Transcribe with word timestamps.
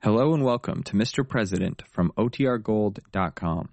Hello 0.00 0.32
and 0.32 0.44
welcome 0.44 0.84
to 0.84 0.92
Mr. 0.92 1.28
President 1.28 1.82
from 1.90 2.12
OTRGold.com. 2.16 3.68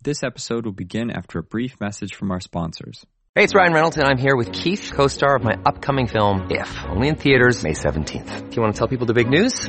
This 0.00 0.22
episode 0.22 0.64
will 0.64 0.72
begin 0.72 1.10
after 1.10 1.40
a 1.40 1.42
brief 1.42 1.80
message 1.80 2.14
from 2.14 2.30
our 2.30 2.38
sponsors. 2.38 3.04
Hey, 3.34 3.42
it's 3.42 3.52
Ryan 3.52 3.72
Reynolds, 3.72 3.96
and 3.96 4.06
I'm 4.06 4.16
here 4.16 4.36
with 4.36 4.52
Keith, 4.52 4.92
co 4.94 5.08
star 5.08 5.34
of 5.34 5.42
my 5.42 5.56
upcoming 5.66 6.06
film, 6.06 6.46
If, 6.52 6.84
only 6.84 7.08
in 7.08 7.16
theaters, 7.16 7.64
May 7.64 7.72
17th. 7.72 8.48
Do 8.48 8.54
you 8.54 8.62
want 8.62 8.76
to 8.76 8.78
tell 8.78 8.86
people 8.86 9.06
the 9.06 9.14
big 9.14 9.28
news? 9.28 9.68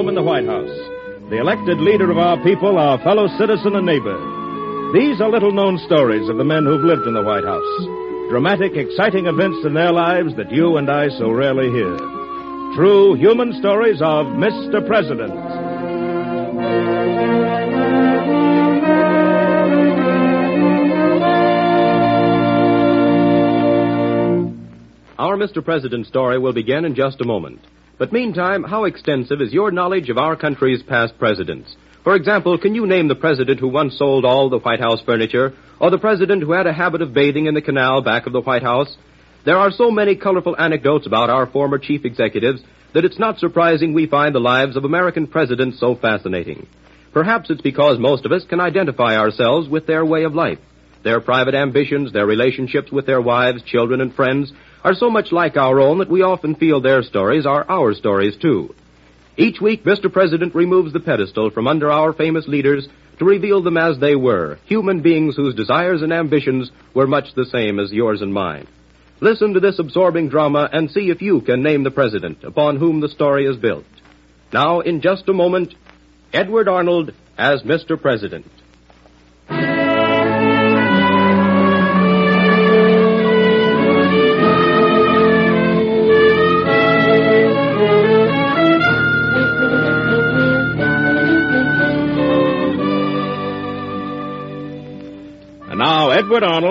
Home 0.00 0.08
in 0.08 0.14
the 0.14 0.22
White 0.22 0.46
House, 0.46 0.78
the 1.28 1.36
elected 1.36 1.76
leader 1.76 2.10
of 2.10 2.16
our 2.16 2.42
people, 2.42 2.78
our 2.78 2.96
fellow 3.04 3.28
citizen 3.36 3.76
and 3.76 3.84
neighbor. 3.84 4.16
These 4.94 5.20
are 5.20 5.28
little 5.28 5.52
known 5.52 5.76
stories 5.84 6.26
of 6.30 6.38
the 6.38 6.44
men 6.44 6.64
who've 6.64 6.80
lived 6.80 7.06
in 7.06 7.12
the 7.12 7.22
White 7.22 7.44
House. 7.44 8.30
Dramatic, 8.30 8.72
exciting 8.76 9.26
events 9.26 9.58
in 9.66 9.74
their 9.74 9.92
lives 9.92 10.34
that 10.36 10.50
you 10.50 10.78
and 10.78 10.90
I 10.90 11.10
so 11.10 11.30
rarely 11.30 11.68
hear. 11.70 11.98
True 12.76 13.12
human 13.12 13.52
stories 13.60 14.00
of 14.00 14.24
Mr. 14.40 14.80
President. 14.86 15.34
Our 25.18 25.36
Mr. 25.36 25.62
President 25.62 26.06
story 26.06 26.38
will 26.38 26.54
begin 26.54 26.86
in 26.86 26.94
just 26.94 27.20
a 27.20 27.26
moment. 27.26 27.60
But 28.00 28.14
meantime, 28.14 28.62
how 28.62 28.84
extensive 28.84 29.42
is 29.42 29.52
your 29.52 29.70
knowledge 29.70 30.08
of 30.08 30.16
our 30.16 30.34
country's 30.34 30.82
past 30.82 31.18
presidents? 31.18 31.76
For 32.02 32.16
example, 32.16 32.56
can 32.56 32.74
you 32.74 32.86
name 32.86 33.08
the 33.08 33.14
president 33.14 33.60
who 33.60 33.68
once 33.68 33.98
sold 33.98 34.24
all 34.24 34.48
the 34.48 34.58
White 34.58 34.80
House 34.80 35.02
furniture, 35.04 35.52
or 35.78 35.90
the 35.90 35.98
president 35.98 36.42
who 36.42 36.52
had 36.52 36.66
a 36.66 36.72
habit 36.72 37.02
of 37.02 37.12
bathing 37.12 37.44
in 37.44 37.52
the 37.52 37.60
canal 37.60 38.00
back 38.00 38.26
of 38.26 38.32
the 38.32 38.40
White 38.40 38.62
House? 38.62 38.96
There 39.44 39.58
are 39.58 39.70
so 39.70 39.90
many 39.90 40.16
colorful 40.16 40.56
anecdotes 40.58 41.06
about 41.06 41.28
our 41.28 41.46
former 41.46 41.76
chief 41.76 42.06
executives 42.06 42.62
that 42.94 43.04
it's 43.04 43.18
not 43.18 43.38
surprising 43.38 43.92
we 43.92 44.06
find 44.06 44.34
the 44.34 44.40
lives 44.40 44.76
of 44.76 44.86
American 44.86 45.26
presidents 45.26 45.78
so 45.78 45.94
fascinating. 45.94 46.66
Perhaps 47.12 47.50
it's 47.50 47.60
because 47.60 47.98
most 47.98 48.24
of 48.24 48.32
us 48.32 48.46
can 48.48 48.60
identify 48.60 49.18
ourselves 49.18 49.68
with 49.68 49.86
their 49.86 50.06
way 50.06 50.24
of 50.24 50.34
life. 50.34 50.58
Their 51.04 51.20
private 51.20 51.54
ambitions, 51.54 52.14
their 52.14 52.26
relationships 52.26 52.90
with 52.90 53.04
their 53.04 53.20
wives, 53.20 53.62
children, 53.62 54.00
and 54.00 54.14
friends 54.14 54.54
are 54.84 54.94
so 54.94 55.10
much 55.10 55.32
like 55.32 55.56
our 55.56 55.80
own 55.80 55.98
that 55.98 56.10
we 56.10 56.22
often 56.22 56.54
feel 56.54 56.80
their 56.80 57.02
stories 57.02 57.46
are 57.46 57.64
our 57.68 57.94
stories 57.94 58.36
too. 58.36 58.74
Each 59.36 59.60
week, 59.60 59.84
Mr. 59.84 60.12
President 60.12 60.54
removes 60.54 60.92
the 60.92 61.00
pedestal 61.00 61.50
from 61.50 61.66
under 61.66 61.90
our 61.90 62.12
famous 62.12 62.46
leaders 62.46 62.88
to 63.18 63.24
reveal 63.24 63.62
them 63.62 63.76
as 63.76 63.98
they 63.98 64.16
were, 64.16 64.58
human 64.64 65.02
beings 65.02 65.36
whose 65.36 65.54
desires 65.54 66.02
and 66.02 66.12
ambitions 66.12 66.70
were 66.94 67.06
much 67.06 67.34
the 67.34 67.44
same 67.44 67.78
as 67.78 67.92
yours 67.92 68.22
and 68.22 68.32
mine. 68.32 68.66
Listen 69.20 69.52
to 69.52 69.60
this 69.60 69.78
absorbing 69.78 70.30
drama 70.30 70.68
and 70.72 70.90
see 70.90 71.10
if 71.10 71.20
you 71.20 71.42
can 71.42 71.62
name 71.62 71.84
the 71.84 71.90
president 71.90 72.42
upon 72.42 72.76
whom 72.76 73.00
the 73.00 73.08
story 73.08 73.44
is 73.46 73.56
built. 73.56 73.84
Now, 74.52 74.80
in 74.80 75.02
just 75.02 75.28
a 75.28 75.34
moment, 75.34 75.74
Edward 76.32 76.68
Arnold 76.68 77.12
as 77.36 77.62
Mr. 77.62 78.00
President. 78.00 78.46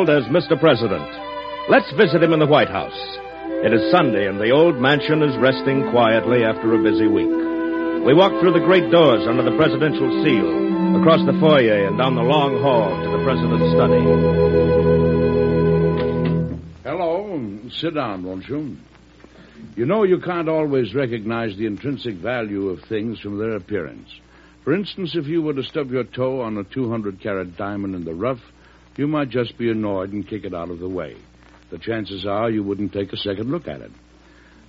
As 0.08 0.24
Mr. 0.32 0.58
President. 0.58 1.04
Let's 1.68 1.92
visit 1.92 2.24
him 2.24 2.32
in 2.32 2.40
the 2.40 2.48
White 2.48 2.70
House. 2.70 2.96
It 3.66 3.74
is 3.74 3.92
Sunday, 3.92 4.28
and 4.28 4.40
the 4.40 4.52
old 4.52 4.78
mansion 4.78 5.22
is 5.22 5.36
resting 5.38 5.92
quietly 5.92 6.46
after 6.46 6.74
a 6.74 6.82
busy 6.82 7.06
week. 7.06 7.28
We 8.06 8.14
walk 8.14 8.32
through 8.40 8.54
the 8.54 8.64
great 8.64 8.90
doors 8.92 9.28
under 9.28 9.44
the 9.44 9.58
presidential 9.58 10.10
seal, 10.24 11.02
across 11.02 11.20
the 11.26 11.38
foyer, 11.42 11.86
and 11.86 11.98
down 11.98 12.16
the 12.16 12.22
long 12.22 12.62
hall 12.62 12.96
to 12.96 13.10
the 13.12 13.24
president's 13.26 13.72
study. 13.76 14.00
Hello. 16.88 17.70
Sit 17.70 17.94
down, 17.96 18.24
won't 18.24 18.48
you? 18.48 18.78
You 19.76 19.86
know, 19.86 20.04
you 20.06 20.22
can't 20.22 20.48
always 20.48 20.96
recognize 20.96 21.58
the 21.58 21.66
intrinsic 21.66 22.16
value 22.16 22.70
of 22.70 22.80
things 22.88 23.20
from 23.20 23.38
their 23.38 23.58
appearance. 23.58 24.08
For 24.64 24.74
instance, 24.74 25.14
if 25.16 25.28
you 25.28 25.42
were 25.42 25.56
to 25.56 25.64
stub 25.64 25.92
your 25.92 26.06
toe 26.06 26.40
on 26.40 26.58
a 26.58 26.64
200 26.64 27.20
carat 27.20 27.58
diamond 27.58 27.96
in 27.96 28.06
the 28.06 28.16
rough, 28.16 28.40
you 29.00 29.08
might 29.08 29.30
just 29.30 29.58
be 29.58 29.72
annoyed 29.72 30.12
and 30.12 30.28
kick 30.28 30.44
it 30.44 30.54
out 30.54 30.70
of 30.70 30.80
the 30.80 30.90
way. 30.90 31.16
The 31.72 31.78
chances 31.78 32.26
are 32.26 32.50
you 32.50 32.64
wouldn't 32.64 32.92
take 32.92 33.14
a 33.14 33.18
second 33.18 33.50
look 33.50 33.66
at 33.66 33.80
it. 33.80 33.92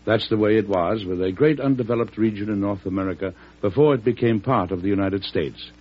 That's 0.05 0.29
the 0.29 0.37
way 0.37 0.57
it 0.57 0.69
was 0.69 1.05
with 1.05 1.21
a 1.21 1.33
great 1.33 1.59
undeveloped 1.59 2.17
region 2.17 2.49
in 2.49 2.61
North 2.61 2.87
America 2.87 3.35
before 3.61 3.93
it 3.95 4.05
became 4.05 4.41
part 4.41 4.71
of 4.71 4.83
the 4.83 4.89
United 4.89 5.25
States. 5.25 5.73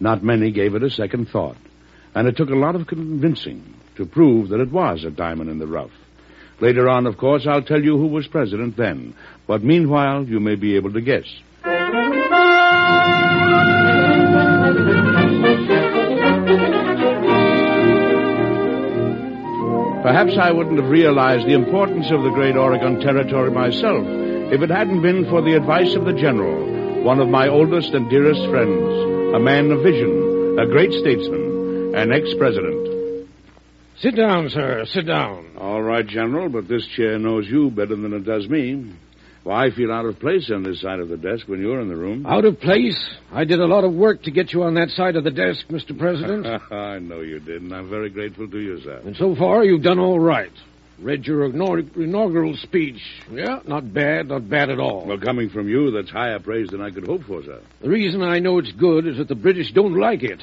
Not 0.00 0.24
many 0.24 0.50
gave 0.50 0.74
it 0.74 0.82
a 0.82 0.90
second 0.90 1.28
thought, 1.28 1.56
and 2.12 2.26
it 2.26 2.36
took 2.36 2.50
a 2.50 2.56
lot 2.56 2.74
of 2.74 2.88
convincing 2.88 3.74
to 3.94 4.04
prove 4.04 4.48
that 4.48 4.60
it 4.60 4.72
was 4.72 5.04
a 5.04 5.10
diamond 5.12 5.48
in 5.48 5.60
the 5.60 5.68
rough. 5.68 5.92
Later 6.60 6.88
on, 6.88 7.06
of 7.06 7.16
course, 7.16 7.46
I'll 7.48 7.62
tell 7.62 7.80
you 7.80 7.96
who 7.96 8.08
was 8.08 8.26
president 8.26 8.76
then, 8.76 9.14
but 9.46 9.62
meanwhile, 9.62 10.24
you 10.24 10.40
may 10.40 10.56
be 10.56 10.74
able 10.74 10.92
to 10.92 11.00
guess. 11.00 11.26
Perhaps 20.06 20.38
I 20.40 20.52
wouldn't 20.52 20.78
have 20.78 20.88
realized 20.88 21.48
the 21.48 21.54
importance 21.54 22.12
of 22.12 22.22
the 22.22 22.30
great 22.30 22.56
Oregon 22.56 23.00
Territory 23.00 23.50
myself 23.50 24.06
if 24.54 24.62
it 24.62 24.70
hadn't 24.70 25.02
been 25.02 25.28
for 25.28 25.42
the 25.42 25.54
advice 25.56 25.96
of 25.96 26.04
the 26.04 26.12
General, 26.12 27.02
one 27.02 27.18
of 27.18 27.28
my 27.28 27.48
oldest 27.48 27.92
and 27.92 28.08
dearest 28.08 28.46
friends, 28.48 29.34
a 29.34 29.40
man 29.40 29.72
of 29.72 29.82
vision, 29.82 30.60
a 30.60 30.66
great 30.68 30.92
statesman, 30.92 31.96
an 31.96 32.12
ex-president. 32.12 33.28
Sit 33.98 34.14
down, 34.14 34.48
sir. 34.48 34.84
Sit 34.86 35.08
down. 35.08 35.44
All 35.58 35.82
right, 35.82 36.06
General, 36.06 36.50
but 36.50 36.68
this 36.68 36.86
chair 36.86 37.18
knows 37.18 37.48
you 37.48 37.68
better 37.72 37.96
than 37.96 38.12
it 38.12 38.22
does 38.22 38.48
me. 38.48 38.92
Well, 39.46 39.56
I 39.56 39.70
feel 39.70 39.92
out 39.92 40.04
of 40.04 40.18
place 40.18 40.50
on 40.52 40.64
this 40.64 40.80
side 40.80 40.98
of 40.98 41.08
the 41.08 41.16
desk 41.16 41.46
when 41.46 41.60
you're 41.60 41.80
in 41.80 41.88
the 41.88 41.94
room. 41.94 42.26
Out 42.26 42.44
of 42.44 42.58
place? 42.58 42.98
I 43.30 43.44
did 43.44 43.60
a 43.60 43.64
lot 43.64 43.84
of 43.84 43.92
work 43.92 44.24
to 44.24 44.32
get 44.32 44.52
you 44.52 44.64
on 44.64 44.74
that 44.74 44.88
side 44.88 45.14
of 45.14 45.22
the 45.22 45.30
desk, 45.30 45.68
Mr. 45.68 45.96
President. 45.96 46.44
I 46.72 46.98
know 46.98 47.20
you 47.20 47.38
did, 47.38 47.62
and 47.62 47.72
I'm 47.72 47.88
very 47.88 48.10
grateful 48.10 48.48
to 48.48 48.58
you, 48.58 48.80
sir. 48.80 49.02
and 49.04 49.14
so 49.14 49.36
far, 49.36 49.64
you've 49.64 49.84
done 49.84 50.00
all 50.00 50.18
right. 50.18 50.50
Read 50.98 51.26
your 51.26 51.44
inaugural 51.44 52.56
speech. 52.56 53.00
Yeah, 53.30 53.60
not 53.66 53.92
bad, 53.92 54.28
not 54.28 54.48
bad 54.48 54.70
at 54.70 54.80
all. 54.80 55.04
Well, 55.06 55.18
coming 55.18 55.50
from 55.50 55.68
you, 55.68 55.90
that's 55.90 56.08
higher 56.08 56.38
praise 56.38 56.68
than 56.70 56.80
I 56.80 56.90
could 56.90 57.06
hope 57.06 57.24
for, 57.24 57.42
sir. 57.42 57.60
The 57.82 57.90
reason 57.90 58.22
I 58.22 58.38
know 58.38 58.56
it's 58.58 58.72
good 58.72 59.06
is 59.06 59.18
that 59.18 59.28
the 59.28 59.34
British 59.34 59.72
don't 59.72 59.94
like 59.94 60.22
it. 60.22 60.42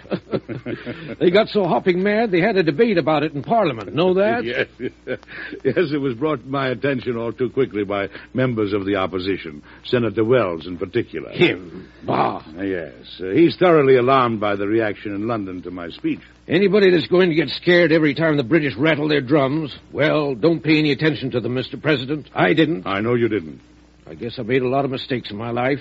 they 1.20 1.32
got 1.32 1.48
so 1.48 1.66
hopping 1.66 2.04
mad 2.04 2.30
they 2.30 2.40
had 2.40 2.56
a 2.56 2.64
debate 2.64 3.00
about 3.00 3.24
it 3.24 3.34
in 3.34 3.42
Parliament. 3.42 3.96
Know 3.96 4.14
that? 4.16 4.44
Yes, 4.44 4.68
yes, 5.64 5.92
it 5.92 6.00
was 6.00 6.14
brought 6.14 6.42
to 6.42 6.48
my 6.48 6.70
attention 6.70 7.18
all 7.18 7.34
too 7.34 7.50
quickly 7.50 7.84
by 7.84 8.10
members 8.36 8.74
of 8.74 8.86
the 8.86 8.98
opposition, 8.98 9.64
Senator 9.86 10.24
Wells 10.24 10.68
in 10.68 10.78
particular. 10.78 11.32
Him. 11.32 11.90
Bah. 12.06 12.44
Yes, 12.58 12.94
uh, 13.20 13.32
he's 13.32 13.58
thoroughly 13.58 13.96
alarmed 13.96 14.40
by 14.40 14.56
the 14.56 14.68
reaction 14.68 15.16
in 15.16 15.28
London 15.28 15.64
to 15.64 15.72
my 15.72 15.90
speech. 15.90 16.22
Anybody 16.48 16.90
that's 16.92 17.08
going 17.08 17.30
to 17.30 17.36
get 17.36 17.50
scared 17.50 17.94
every 17.94 18.14
time 18.14 18.36
the 18.36 18.44
British 18.44 18.76
rattle 18.76 19.08
their 19.08 19.22
drums, 19.22 19.78
well, 19.94 20.36
don't 20.36 20.62
pay 20.62 20.78
any 20.78 20.92
attention 20.92 21.32
to 21.32 21.40
them, 21.40 21.56
Mr. 21.56 21.82
President. 21.82 22.30
I 22.36 22.54
didn't. 22.54 22.86
I 22.86 23.00
know 23.00 23.14
you 23.14 23.30
didn't. 23.30 23.62
I 24.06 24.16
guess 24.16 24.38
I've 24.38 24.48
made 24.48 24.62
a 24.62 24.68
lot 24.68 24.84
of 24.84 24.92
mistakes 24.92 25.32
in 25.32 25.38
my 25.38 25.52
life. 25.52 25.80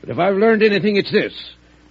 But 0.00 0.10
if 0.10 0.18
I've 0.18 0.36
learned 0.36 0.62
anything, 0.62 0.96
it's 0.96 1.10
this. 1.10 1.32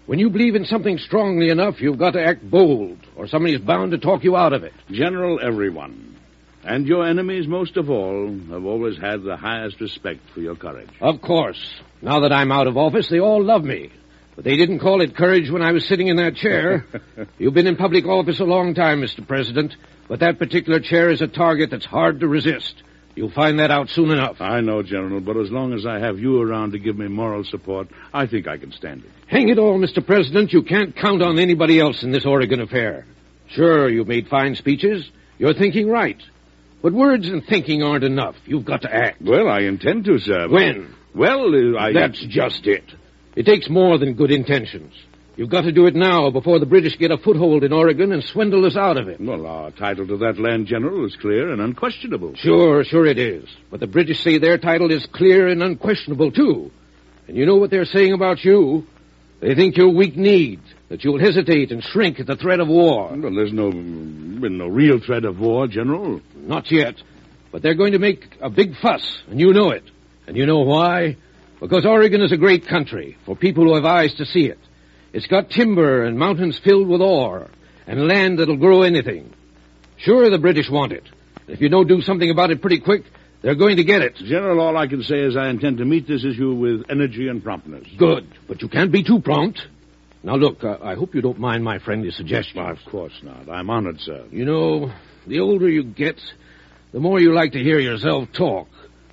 When 0.05 0.19
you 0.19 0.29
believe 0.29 0.53
in 0.53 0.65
something 0.65 0.99
strongly 0.99 1.49
enough, 1.49 1.81
you've 1.81 1.97
got 1.97 2.11
to 2.11 2.23
act 2.23 2.47
bold, 2.47 2.99
or 3.15 3.27
somebody's 3.27 3.59
bound 3.59 3.91
to 3.91 3.97
talk 3.97 4.23
you 4.23 4.35
out 4.35 4.53
of 4.53 4.63
it. 4.63 4.73
General, 4.91 5.39
everyone, 5.41 6.15
and 6.63 6.85
your 6.85 7.07
enemies 7.07 7.47
most 7.47 7.75
of 7.75 7.89
all, 7.89 8.27
have 8.51 8.65
always 8.65 8.99
had 8.99 9.23
the 9.23 9.35
highest 9.35 9.81
respect 9.81 10.19
for 10.31 10.41
your 10.41 10.55
courage. 10.55 10.91
Of 11.01 11.21
course. 11.21 11.81
Now 12.03 12.19
that 12.19 12.31
I'm 12.31 12.51
out 12.51 12.67
of 12.67 12.77
office, 12.77 13.07
they 13.09 13.19
all 13.19 13.43
love 13.43 13.63
me. 13.63 13.89
But 14.35 14.43
they 14.43 14.57
didn't 14.57 14.79
call 14.79 15.01
it 15.01 15.15
courage 15.15 15.49
when 15.49 15.61
I 15.61 15.71
was 15.71 15.87
sitting 15.87 16.07
in 16.07 16.17
that 16.17 16.35
chair. 16.35 16.85
You've 17.37 17.53
been 17.53 17.67
in 17.67 17.77
public 17.77 18.05
office 18.05 18.39
a 18.39 18.45
long 18.45 18.73
time, 18.73 19.01
Mr. 19.01 19.25
President, 19.25 19.75
but 20.07 20.19
that 20.19 20.39
particular 20.39 20.79
chair 20.79 21.09
is 21.09 21.21
a 21.21 21.27
target 21.27 21.69
that's 21.71 21.85
hard 21.85 22.19
to 22.19 22.27
resist. 22.27 22.83
You'll 23.15 23.31
find 23.31 23.59
that 23.59 23.71
out 23.71 23.89
soon 23.89 24.11
enough. 24.11 24.41
I 24.41 24.59
know, 24.59 24.83
General, 24.83 25.21
but 25.21 25.37
as 25.37 25.49
long 25.49 25.73
as 25.73 25.85
I 25.85 25.99
have 25.99 26.19
you 26.19 26.41
around 26.41 26.73
to 26.73 26.79
give 26.79 26.97
me 26.97 27.07
moral 27.07 27.45
support, 27.45 27.87
I 28.13 28.27
think 28.27 28.45
I 28.45 28.57
can 28.57 28.73
stand 28.73 29.05
it. 29.05 29.11
Hang 29.27 29.47
it 29.47 29.57
all, 29.57 29.79
Mr. 29.79 30.05
President, 30.05 30.51
you 30.51 30.63
can't 30.63 30.93
count 30.93 31.21
on 31.21 31.39
anybody 31.39 31.79
else 31.79 32.03
in 32.03 32.11
this 32.11 32.25
Oregon 32.25 32.59
affair. 32.59 33.05
Sure, 33.47 33.89
you've 33.89 34.09
made 34.09 34.27
fine 34.27 34.55
speeches. 34.55 35.09
You're 35.37 35.53
thinking 35.53 35.87
right. 35.87 36.21
But 36.81 36.91
words 36.91 37.29
and 37.29 37.45
thinking 37.45 37.83
aren't 37.83 38.03
enough. 38.03 38.35
You've 38.45 38.65
got 38.65 38.81
to 38.81 38.93
act. 38.93 39.21
Well, 39.21 39.47
I 39.47 39.61
intend 39.61 40.05
to, 40.05 40.19
sir. 40.19 40.49
When? 40.49 40.93
Well, 41.13 41.55
uh, 41.55 41.79
I. 41.79 41.93
That's 41.93 42.19
just 42.19 42.67
it. 42.67 42.83
It 43.35 43.45
takes 43.45 43.69
more 43.69 43.97
than 43.97 44.13
good 44.13 44.31
intentions. 44.31 44.93
You've 45.35 45.49
got 45.49 45.61
to 45.61 45.73
do 45.73 45.85
it 45.85 45.95
now 45.95 46.29
before 46.29 46.59
the 46.59 46.65
British 46.65 46.97
get 46.97 47.11
a 47.11 47.17
foothold 47.17 47.65
in 47.65 47.73
Oregon 47.73 48.13
and 48.13 48.23
swindle 48.23 48.65
us 48.65 48.77
out 48.77 48.95
of 48.95 49.09
it. 49.09 49.19
Well, 49.19 49.45
our 49.45 49.71
title 49.71 50.07
to 50.07 50.17
that 50.17 50.39
land, 50.39 50.67
General, 50.67 51.05
is 51.05 51.17
clear 51.17 51.51
and 51.51 51.61
unquestionable. 51.61 52.35
Sure, 52.35 52.85
sure 52.85 53.05
it 53.05 53.17
is. 53.17 53.43
But 53.69 53.81
the 53.81 53.87
British 53.87 54.21
say 54.21 54.37
their 54.37 54.57
title 54.57 54.91
is 54.91 55.05
clear 55.11 55.49
and 55.49 55.61
unquestionable, 55.61 56.31
too. 56.31 56.71
And 57.27 57.35
you 57.35 57.45
know 57.45 57.55
what 57.55 57.69
they're 57.69 57.83
saying 57.83 58.13
about 58.13 58.45
you? 58.45 58.87
They 59.41 59.55
think 59.55 59.75
you're 59.75 59.89
weak-kneed, 59.89 60.61
that 60.87 61.03
you'll 61.03 61.19
hesitate 61.19 61.71
and 61.71 61.83
shrink 61.83 62.21
at 62.21 62.27
the 62.27 62.37
threat 62.37 62.61
of 62.61 62.69
war. 62.69 63.09
Well, 63.13 63.35
there's 63.35 63.51
no, 63.51 63.69
been 63.71 64.57
no 64.57 64.67
real 64.67 65.01
threat 65.01 65.25
of 65.25 65.37
war, 65.39 65.67
General. 65.67 66.21
Not 66.35 66.71
yet. 66.71 66.95
But 67.51 67.61
they're 67.61 67.75
going 67.75 67.91
to 67.91 67.99
make 67.99 68.37
a 68.39 68.49
big 68.49 68.77
fuss, 68.77 69.21
and 69.29 69.37
you 69.37 69.51
know 69.51 69.71
it. 69.71 69.83
And 70.27 70.37
you 70.37 70.45
know 70.45 70.59
why? 70.59 71.17
Because 71.59 71.85
Oregon 71.85 72.21
is 72.21 72.31
a 72.31 72.37
great 72.37 72.67
country 72.67 73.17
for 73.25 73.35
people 73.35 73.63
who 73.63 73.75
have 73.75 73.85
eyes 73.85 74.13
to 74.15 74.25
see 74.25 74.45
it. 74.45 74.59
It's 75.13 75.27
got 75.27 75.49
timber 75.49 76.03
and 76.03 76.19
mountains 76.19 76.59
filled 76.59 76.87
with 76.87 77.01
ore, 77.01 77.49
and 77.87 78.07
land 78.07 78.39
that'll 78.39 78.57
grow 78.57 78.81
anything. 78.81 79.33
Sure, 79.97 80.29
the 80.29 80.37
British 80.37 80.69
want 80.69 80.91
it. 80.91 81.03
If 81.47 81.61
you 81.61 81.69
don't 81.69 81.87
do 81.87 82.01
something 82.01 82.29
about 82.29 82.51
it 82.51 82.61
pretty 82.61 82.79
quick, 82.79 83.03
they're 83.41 83.55
going 83.55 83.77
to 83.77 83.83
get 83.83 84.01
it. 84.01 84.15
General, 84.15 84.59
all 84.59 84.75
I 84.75 84.87
can 84.87 85.03
say 85.03 85.19
is 85.19 85.37
I 85.37 85.49
intend 85.49 85.77
to 85.77 85.85
meet 85.85 86.07
this 86.07 86.25
issue 86.25 86.53
with 86.53 86.85
energy 86.89 87.27
and 87.27 87.43
promptness. 87.43 87.87
Good, 87.97 88.27
but 88.47 88.61
you 88.61 88.67
can't 88.67 88.91
be 88.91 89.03
too 89.03 89.21
prompt. 89.21 89.61
Now, 90.23 90.35
look, 90.35 90.63
uh, 90.63 90.79
I 90.81 90.95
hope 90.95 91.13
you 91.13 91.21
don't 91.21 91.39
mind 91.39 91.63
my 91.63 91.77
friendly 91.77 92.09
suggestion. 92.09 92.59
Of 92.59 92.79
course 92.89 93.13
not. 93.21 93.47
I'm 93.47 93.69
honored, 93.69 94.01
sir. 94.01 94.25
You 94.31 94.43
know, 94.43 94.91
the 95.27 95.39
older 95.39 95.69
you 95.69 95.83
get, 95.83 96.19
the 96.91 96.99
more 96.99 97.19
you 97.19 97.33
like 97.33 97.51
to 97.51 97.59
hear 97.59 97.77
yourself 97.77 98.29
talk. 98.33 98.67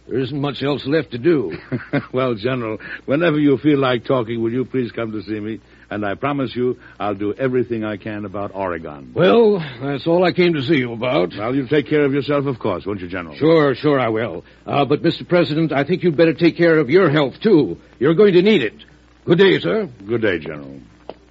There 0.09 0.19
isn't 0.19 0.41
much 0.41 0.63
else 0.63 0.85
left 0.85 1.13
to 1.13 1.19
do. 1.19 1.57
well, 2.13 2.35
General, 2.35 2.79
whenever 3.07 3.39
you 3.39 3.57
feel 3.59 3.79
like 3.79 4.05
talking, 4.05 4.43
will 4.43 4.53
you 4.53 4.65
please 4.65 4.91
come 4.91 5.13
to 5.13 5.23
see 5.23 5.39
me? 5.39 5.61
And 5.91 6.05
I 6.05 6.15
promise 6.15 6.57
you, 6.57 6.79
I'll 6.99 7.15
do 7.15 7.35
everything 7.35 7.85
I 7.85 7.99
can 7.99 8.25
about 8.25 8.51
Oregon. 8.55 9.13
Well, 9.15 9.59
that's 9.81 10.07
all 10.07 10.25
I 10.25 10.33
came 10.33 10.55
to 10.55 10.63
see 10.63 10.77
you 10.77 10.93
about. 10.93 11.33
Well, 11.37 11.55
you'll 11.55 11.69
take 11.69 11.87
care 11.89 12.05
of 12.05 12.13
yourself, 12.13 12.47
of 12.47 12.59
course, 12.59 12.85
won't 12.85 13.01
you, 13.01 13.09
General? 13.09 13.37
Sure, 13.37 13.75
sure 13.75 14.01
I 14.01 14.09
will. 14.09 14.45
Uh, 14.67 14.85
but, 14.85 15.03
Mr. 15.03 15.29
President, 15.29 15.71
I 15.71 15.85
think 15.85 16.03
you'd 16.03 16.17
better 16.17 16.35
take 16.35 16.57
care 16.57 16.79
of 16.79 16.91
your 16.91 17.11
health, 17.11 17.35
too. 17.41 17.79
You're 17.99 18.15
going 18.15 18.33
to 18.33 18.43
need 18.43 18.63
it. 18.63 18.85
Good 19.25 19.39
day, 19.39 19.61
sir. 19.61 19.89
Good 20.07 20.23
day, 20.23 20.39
General. 20.39 20.81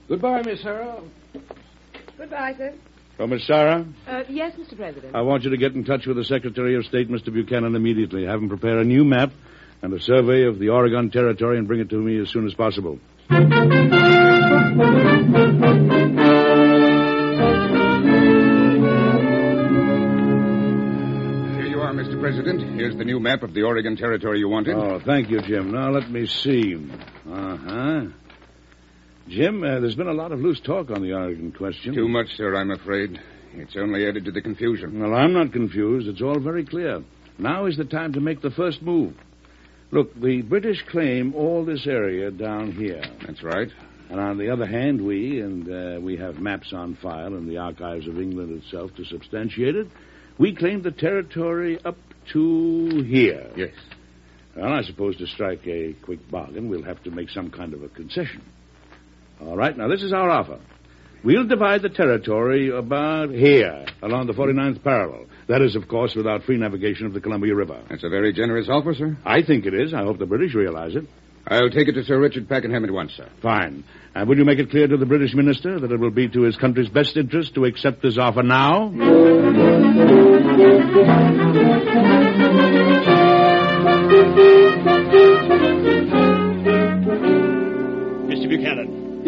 Goodbye, 0.08 0.44
Miss 0.44 0.62
Sarah. 0.62 1.02
Goodbye, 2.18 2.54
sir. 2.58 2.74
Miss 3.20 3.50
Uh, 3.50 3.84
yes, 4.30 4.54
Mr. 4.56 4.76
President. 4.76 5.16
I 5.16 5.22
want 5.22 5.44
you 5.44 5.52
to 5.52 5.58
get 5.58 5.74
in 5.74 5.84
touch 5.84 6.08
with 6.08 6.18
the 6.18 6.26
Secretary 6.26 6.76
of 6.76 6.86
State, 6.86 7.10
Mr. 7.10 7.32
Buchanan, 7.32 7.76
immediately. 7.76 8.26
Have 8.26 8.42
him 8.42 8.50
prepare 8.50 8.80
a 8.80 8.84
new 8.84 9.06
map 9.06 9.32
and 9.82 9.94
a 9.94 10.00
survey 10.02 10.44
of 10.46 10.60
the 10.60 10.70
Oregon 10.70 11.12
Territory 11.12 11.58
and 11.58 11.68
bring 11.68 11.82
it 11.82 11.90
to 11.92 11.98
me 12.02 12.20
as 12.20 12.30
soon 12.30 12.48
as 12.48 12.54
possible. 12.54 13.00
Here 20.32 21.68
you 21.68 21.82
are, 21.82 21.92
Mr. 21.94 22.20
President. 22.20 22.62
Here's 22.80 22.96
the 22.96 23.04
new 23.04 23.20
map 23.20 23.44
of 23.44 23.54
the 23.54 23.64
Oregon 23.64 23.98
Territory 23.98 24.40
you 24.40 24.48
wanted. 24.48 24.76
Oh, 24.76 25.00
thank 25.00 25.30
you, 25.30 25.42
Jim. 25.42 25.72
Now, 25.72 25.90
let 25.92 26.10
me 26.10 26.26
see. 26.26 26.76
Uh 27.30 27.58
huh. 27.58 28.06
Jim, 29.32 29.64
uh, 29.64 29.80
there's 29.80 29.96
been 29.96 30.10
a 30.10 30.14
lot 30.14 30.34
of 30.34 30.42
loose 30.42 30.60
talk 30.60 30.92
on 30.92 31.02
the 31.02 31.14
Oregon 31.14 31.54
question. 31.54 31.94
Too 31.96 32.10
much, 32.10 32.28
sir, 32.36 32.54
I'm 32.54 32.70
afraid. 32.70 33.18
It's 33.54 33.78
only 33.78 34.06
added 34.06 34.26
to 34.26 34.32
the 34.32 34.42
confusion. 34.42 35.00
Well, 35.00 35.14
I'm 35.14 35.32
not 35.32 35.54
confused. 35.54 36.10
It's 36.10 36.22
all 36.22 36.38
very 36.42 36.66
clear. 36.66 37.02
Now 37.38 37.66
is 37.66 37.78
the 37.78 37.86
time 37.86 38.12
to 38.14 38.20
make 38.20 38.42
the 38.42 38.52
first 38.52 38.82
move. 38.82 39.14
Look, 39.92 40.14
the 40.20 40.42
British 40.42 40.84
claim 40.90 41.34
all 41.34 41.64
this 41.64 41.88
area 41.88 42.30
down 42.30 42.74
here. 42.74 43.02
That's 43.26 43.42
right. 43.42 43.70
And 44.10 44.20
on 44.20 44.38
the 44.38 44.52
other 44.52 44.66
hand, 44.66 45.02
we, 45.02 45.40
and 45.40 45.66
uh, 45.70 46.02
we 46.02 46.18
have 46.18 46.40
maps 46.40 46.74
on 46.74 46.98
file 47.02 47.34
in 47.38 47.48
the 47.48 47.58
archives 47.58 48.10
of 48.10 48.20
England 48.20 48.62
itself 48.62 48.94
to 48.98 49.06
substantiate 49.06 49.78
it, 49.78 49.88
we 50.38 50.54
claim 50.54 50.82
the 50.82 50.92
territory 50.92 51.80
up 51.86 51.98
to 52.34 53.02
here. 53.08 53.50
Yes. 53.56 53.76
Well, 54.58 54.74
I 54.74 54.82
suppose 54.82 55.16
to 55.20 55.28
strike 55.28 55.66
a 55.68 55.94
quick 56.04 56.30
bargain, 56.30 56.68
we'll 56.68 56.84
have 56.84 57.02
to 57.04 57.12
make 57.12 57.30
some 57.30 57.50
kind 57.50 57.74
of 57.74 57.82
a 57.82 57.88
concession. 57.88 58.42
All 59.46 59.58
right, 59.58 59.76
now 59.76 59.88
this 59.88 60.04
is 60.04 60.14
our 60.14 60.30
offer. 60.30 60.60
We'll 61.24 61.48
divide 61.48 61.84
the 61.84 61.90
territory 61.90 62.70
about 62.76 63.30
here, 63.30 63.86
along 64.02 64.28
the 64.28 64.34
49th 64.34 64.84
parallel. 64.84 65.26
That 65.48 65.62
is, 65.62 65.76
of 65.76 65.88
course, 65.88 66.16
without 66.16 66.44
free 66.44 66.58
navigation 66.58 67.06
of 67.06 67.14
the 67.14 67.22
Columbia 67.22 67.54
River. 67.54 67.84
That's 67.90 68.04
a 68.04 68.10
very 68.10 68.34
generous 68.34 68.68
offer, 68.70 68.96
sir. 68.96 69.18
I 69.24 69.44
think 69.44 69.66
it 69.66 69.74
is. 69.74 69.94
I 69.94 70.04
hope 70.04 70.18
the 70.18 70.26
British 70.26 70.56
realize 70.56 70.96
it. 70.96 71.06
I'll 71.48 71.70
take 71.70 71.88
it 71.88 71.94
to 71.94 72.04
Sir 72.04 72.20
Richard 72.20 72.48
Pakenham 72.48 72.86
at 72.86 72.92
once, 72.92 73.14
sir. 73.14 73.28
Fine. 73.42 73.84
Uh, 74.16 74.20
and 74.20 74.30
will 74.30 74.38
you 74.38 74.46
make 74.46 74.60
it 74.60 74.70
clear 74.70 74.88
to 74.88 74.98
the 74.98 75.06
British 75.06 75.34
minister 75.34 75.80
that 75.80 75.92
it 75.92 76.00
will 76.00 76.12
be 76.12 76.30
to 76.30 76.42
his 76.42 76.56
country's 76.56 76.90
best 76.90 77.18
interest 77.18 77.56
to 77.56 77.66
accept 77.66 78.02
this 78.02 78.18
offer 78.18 78.44
now? 78.44 78.92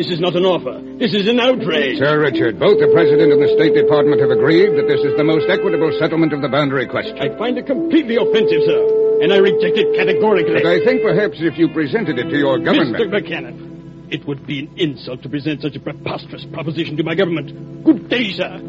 This 0.04 0.20
is 0.20 0.20
not 0.20 0.36
an 0.36 0.44
offer. 0.44 0.84
This 1.00 1.16
is 1.16 1.32
an 1.32 1.40
outrage. 1.40 1.96
Sir 1.98 2.20
Richard, 2.20 2.60
both 2.60 2.76
the 2.76 2.92
President 2.92 3.32
and 3.32 3.40
the 3.40 3.48
State 3.56 3.72
Department 3.72 4.20
have 4.20 4.36
agreed 4.36 4.76
that 4.76 4.84
this 4.84 5.00
is 5.00 5.16
the 5.16 5.24
most 5.24 5.48
equitable 5.48 5.96
settlement 5.96 6.34
of 6.34 6.44
the 6.44 6.50
boundary 6.50 6.84
question. 6.92 7.16
I 7.24 7.32
find 7.40 7.58
it 7.58 7.66
completely 7.66 8.20
offensive, 8.20 8.68
sir, 8.68 9.24
and 9.24 9.32
I 9.32 9.40
reject 9.40 9.80
it 9.80 9.96
categorically. 9.96 10.60
But 10.60 10.68
I 10.68 10.84
think 10.84 11.08
perhaps 11.08 11.40
if 11.40 11.56
you 11.56 11.72
presented 11.72 12.20
it 12.20 12.28
to 12.28 12.36
your 12.36 12.60
government. 12.60 13.00
Mr. 13.00 13.08
Buchanan, 13.08 14.12
it 14.12 14.28
would 14.28 14.46
be 14.46 14.68
an 14.68 14.76
insult 14.76 15.24
to 15.24 15.30
present 15.30 15.62
such 15.62 15.78
a 15.78 15.80
preposterous 15.80 16.44
proposition 16.52 17.00
to 17.00 17.04
my 17.08 17.16
government. 17.16 17.56
Good 17.88 18.10
day, 18.12 18.36
sir. 18.36 18.60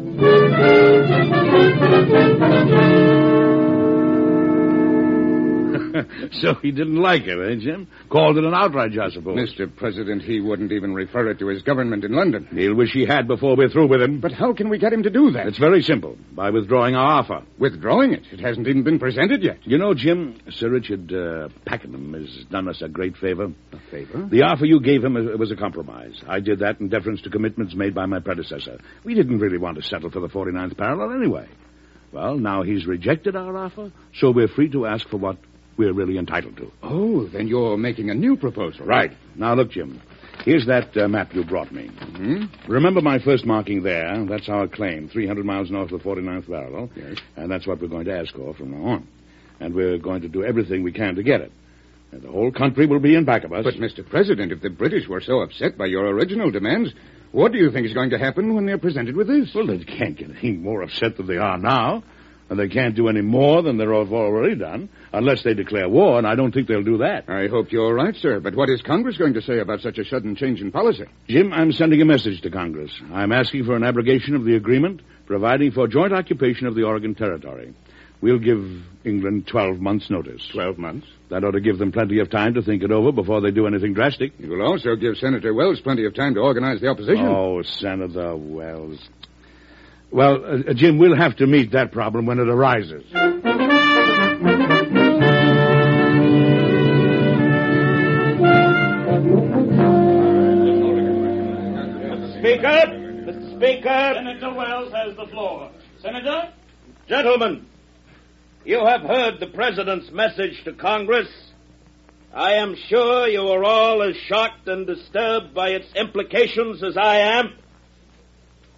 so 6.41 6.55
he 6.55 6.71
didn't 6.71 6.97
like 6.97 7.23
it, 7.23 7.37
eh, 7.37 7.55
Jim? 7.61 7.87
Called 8.09 8.37
it 8.37 8.43
an 8.43 8.53
outrage, 8.53 8.97
I 8.97 9.09
suppose. 9.09 9.37
Mr. 9.37 9.73
President, 9.73 10.21
he 10.21 10.39
wouldn't 10.39 10.71
even 10.71 10.93
refer 10.93 11.29
it 11.31 11.39
to 11.39 11.47
his 11.47 11.61
government 11.63 12.03
in 12.03 12.13
London. 12.13 12.47
He'll 12.51 12.75
wish 12.75 12.91
he 12.91 13.05
had 13.05 13.27
before 13.27 13.55
we're 13.55 13.69
through 13.69 13.87
with 13.87 14.01
him. 14.01 14.19
But 14.19 14.31
how 14.31 14.53
can 14.53 14.69
we 14.69 14.77
get 14.77 14.93
him 14.93 15.03
to 15.03 15.09
do 15.09 15.31
that? 15.31 15.47
It's 15.47 15.57
very 15.57 15.81
simple. 15.81 16.17
By 16.31 16.49
withdrawing 16.49 16.95
our 16.95 17.19
offer. 17.19 17.43
Withdrawing 17.57 18.13
it? 18.13 18.23
It 18.31 18.39
hasn't 18.39 18.67
even 18.67 18.83
been 18.83 18.99
presented 18.99 19.43
yet. 19.43 19.59
You 19.63 19.77
know, 19.77 19.93
Jim, 19.93 20.39
Sir 20.51 20.69
Richard 20.69 21.13
uh, 21.13 21.49
Pakenham 21.65 22.13
has 22.13 22.45
done 22.49 22.67
us 22.67 22.81
a 22.81 22.89
great 22.89 23.17
favor. 23.17 23.51
A 23.71 23.91
favor? 23.91 24.27
The 24.29 24.43
offer 24.43 24.65
you 24.65 24.79
gave 24.79 25.03
him 25.03 25.13
was 25.37 25.51
a 25.51 25.55
compromise. 25.55 26.15
I 26.27 26.39
did 26.39 26.59
that 26.59 26.79
in 26.79 26.89
deference 26.89 27.21
to 27.21 27.29
commitments 27.29 27.75
made 27.75 27.95
by 27.95 28.05
my 28.05 28.19
predecessor. 28.19 28.79
We 29.03 29.13
didn't 29.13 29.39
really 29.39 29.57
want 29.57 29.77
to 29.77 29.83
settle 29.83 30.09
for 30.11 30.19
the 30.19 30.29
49th 30.29 30.77
parallel 30.77 31.15
anyway. 31.15 31.47
Well, 32.11 32.37
now 32.37 32.63
he's 32.63 32.85
rejected 32.85 33.35
our 33.35 33.57
offer, 33.57 33.91
so 34.13 34.31
we're 34.31 34.47
free 34.47 34.69
to 34.69 34.85
ask 34.85 35.07
for 35.09 35.17
what 35.17 35.37
we're 35.77 35.93
really 35.93 36.17
entitled 36.17 36.57
to. 36.57 36.71
Oh, 36.83 37.27
then 37.27 37.47
you're 37.47 37.77
making 37.77 38.09
a 38.09 38.13
new 38.13 38.37
proposal. 38.37 38.85
Right. 38.85 39.11
Now, 39.35 39.55
look, 39.55 39.71
Jim. 39.71 40.01
Here's 40.43 40.67
that 40.67 40.95
uh, 40.97 41.07
map 41.07 41.33
you 41.33 41.43
brought 41.43 41.71
me. 41.71 41.87
Mm-hmm. 41.87 42.71
Remember 42.71 43.01
my 43.01 43.19
first 43.19 43.45
marking 43.45 43.83
there? 43.83 44.25
That's 44.29 44.49
our 44.49 44.67
claim, 44.67 45.09
300 45.09 45.45
miles 45.45 45.71
north 45.71 45.91
of 45.91 46.03
the 46.03 46.07
49th 46.07 46.47
parallel. 46.47 46.89
Yes. 46.95 47.17
And 47.35 47.49
that's 47.49 47.65
what 47.65 47.81
we're 47.81 47.87
going 47.87 48.05
to 48.05 48.19
ask 48.19 48.33
for 48.35 48.53
from 48.53 48.71
now 48.71 48.85
on. 48.91 49.07
And 49.59 49.73
we're 49.73 49.97
going 49.97 50.21
to 50.21 50.27
do 50.27 50.43
everything 50.43 50.83
we 50.83 50.91
can 50.91 51.15
to 51.15 51.23
get 51.23 51.41
it. 51.41 51.51
And 52.11 52.21
the 52.21 52.31
whole 52.31 52.51
country 52.51 52.85
will 52.85 52.99
be 52.99 53.15
in 53.15 53.25
back 53.25 53.43
of 53.43 53.53
us. 53.53 53.63
But, 53.63 53.75
Mr. 53.75 54.07
President, 54.07 54.51
if 54.51 54.61
the 54.61 54.69
British 54.69 55.07
were 55.07 55.21
so 55.21 55.39
upset 55.39 55.77
by 55.77 55.87
your 55.87 56.05
original 56.07 56.51
demands, 56.51 56.91
what 57.31 57.51
do 57.51 57.57
you 57.57 57.71
think 57.71 57.87
is 57.87 57.93
going 57.93 58.11
to 58.11 58.19
happen 58.19 58.53
when 58.53 58.65
they're 58.65 58.77
presented 58.77 59.15
with 59.15 59.27
this? 59.27 59.51
Well, 59.55 59.67
they 59.67 59.83
can't 59.83 60.17
get 60.17 60.29
any 60.29 60.53
more 60.53 60.83
upset 60.83 61.17
than 61.17 61.27
they 61.27 61.37
are 61.37 61.57
now. 61.57 62.03
And 62.47 62.59
they 62.59 62.67
can't 62.67 62.95
do 62.95 63.07
any 63.07 63.21
more 63.21 63.63
than 63.63 63.77
they've 63.77 63.89
already 63.89 64.55
done, 64.55 64.89
unless 65.11 65.43
they 65.43 65.55
declare 65.55 65.89
war, 65.89 66.19
and 66.19 66.27
I 66.27 66.35
don't 66.35 66.53
think 66.53 66.67
they'll 66.67 66.83
do 66.83 66.99
that. 66.99 67.27
I 67.27 67.47
hope 67.47 67.71
you're 67.71 67.93
right, 67.93 68.15
sir. 68.15 68.39
But 68.39 68.55
what 68.55 68.69
is 68.69 68.83
Congress 68.83 69.17
going 69.17 69.33
to 69.33 69.41
say 69.41 69.59
about 69.59 69.81
such 69.81 69.97
a 69.97 70.05
sudden 70.05 70.35
change 70.35 70.61
in 70.61 70.71
policy? 70.71 71.05
Jim, 71.27 71.51
I'm 71.51 71.71
sending 71.71 72.01
a 72.01 72.05
message 72.05 72.41
to 72.41 72.51
Congress. 72.51 72.91
I'm 73.11 73.31
asking 73.31 73.65
for 73.65 73.75
an 73.75 73.83
abrogation 73.83 74.35
of 74.35 74.45
the 74.45 74.55
agreement, 74.55 75.01
providing 75.25 75.71
for 75.71 75.87
joint 75.87 76.13
occupation 76.13 76.67
of 76.67 76.75
the 76.75 76.83
Oregon 76.83 77.15
Territory. 77.15 77.73
We'll 78.21 78.39
give 78.39 78.63
England 79.03 79.47
12 79.47 79.79
months' 79.79 80.09
notice. 80.09 80.47
Twelve 80.53 80.77
months. 80.77 81.07
That 81.29 81.43
ought 81.43 81.51
to 81.51 81.59
give 81.59 81.79
them 81.79 81.91
plenty 81.91 82.19
of 82.19 82.29
time 82.29 82.53
to 82.53 82.61
think 82.61 82.83
it 82.83 82.91
over 82.91 83.11
before 83.11 83.41
they 83.41 83.51
do 83.51 83.67
anything 83.67 83.93
drastic. 83.93 84.33
It 84.39 84.47
will 84.47 84.61
also 84.61 84.95
give 84.95 85.17
Senator 85.17 85.53
Wells 85.53 85.79
plenty 85.81 86.05
of 86.05 86.13
time 86.13 86.35
to 86.35 86.39
organize 86.39 86.79
the 86.79 86.87
opposition. 86.87 87.25
Oh, 87.25 87.61
Senator 87.63 88.35
Wells. 88.35 89.09
Well, 90.15 90.45
uh, 90.69 90.73
Jim, 90.73 90.97
we'll 90.97 91.17
have 91.17 91.35
to 91.37 91.45
meet 91.45 91.73
that 91.73 91.91
problem 91.91 92.25
when 92.25 92.39
it 92.39 92.47
arises. 92.47 93.03
Speaker! 102.39 102.85
Mr. 103.27 103.57
Speaker! 103.57 104.13
Senator 104.15 104.53
Wells 104.53 104.93
has 104.93 105.17
the 105.17 105.25
floor. 105.31 105.69
Senator? 106.01 106.53
Gentlemen, 107.09 107.65
you 108.63 108.85
have 108.85 109.01
heard 109.01 109.41
the 109.41 109.47
President's 109.47 110.09
message 110.11 110.63
to 110.63 110.71
Congress. 110.71 111.27
I 112.33 112.53
am 112.53 112.77
sure 112.87 113.27
you 113.27 113.41
are 113.41 113.65
all 113.65 114.01
as 114.01 114.15
shocked 114.27 114.69
and 114.69 114.87
disturbed 114.87 115.53
by 115.53 115.71
its 115.71 115.93
implications 115.93 116.81
as 116.83 116.95
I 116.95 117.17
am. 117.17 117.57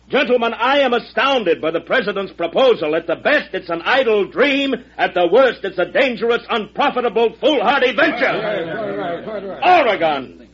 Gentlemen, 0.10 0.54
I 0.54 0.80
am 0.80 0.94
astounded 0.94 1.62
by 1.62 1.72
the 1.72 1.82
President's 1.82 2.32
proposal. 2.32 2.96
At 2.96 3.08
the 3.08 3.18
best, 3.18 3.54
it's 3.54 3.70
an 3.70 3.82
idle 3.84 4.26
dream. 4.26 4.74
At 4.98 5.14
the 5.14 5.28
worst, 5.30 5.66
it's 5.66 5.78
a 5.78 5.92
dangerous, 5.92 6.44
unprofitable, 6.50 7.36
foolhardy 7.42 7.94
venture. 7.94 9.60
Oregon! 9.66 10.48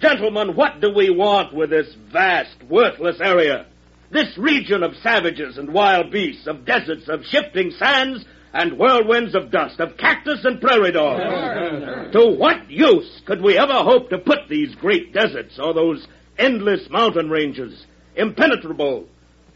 Gentlemen, 0.00 0.54
what 0.54 0.80
do 0.82 0.92
we 0.94 1.08
want 1.08 1.54
with 1.54 1.70
this 1.70 1.94
vast, 2.12 2.62
worthless 2.68 3.20
area? 3.22 3.66
This 4.10 4.36
region 4.36 4.82
of 4.82 4.96
savages 4.96 5.56
and 5.56 5.72
wild 5.72 6.10
beasts, 6.10 6.46
of 6.46 6.66
deserts, 6.66 7.08
of 7.08 7.24
shifting 7.24 7.70
sands, 7.70 8.24
and 8.52 8.72
whirlwinds 8.72 9.34
of 9.34 9.50
dust, 9.50 9.80
of 9.80 9.96
cactus 9.96 10.44
and 10.44 10.60
prairie 10.60 10.92
dogs. 10.92 12.12
to 12.12 12.36
what 12.36 12.70
use 12.70 13.22
could 13.24 13.40
we 13.40 13.56
ever 13.56 13.72
hope 13.72 14.10
to 14.10 14.18
put 14.18 14.48
these 14.48 14.74
great 14.74 15.14
deserts 15.14 15.58
or 15.58 15.72
those 15.72 16.06
endless 16.38 16.88
mountain 16.90 17.30
ranges, 17.30 17.86
impenetrable, 18.16 19.06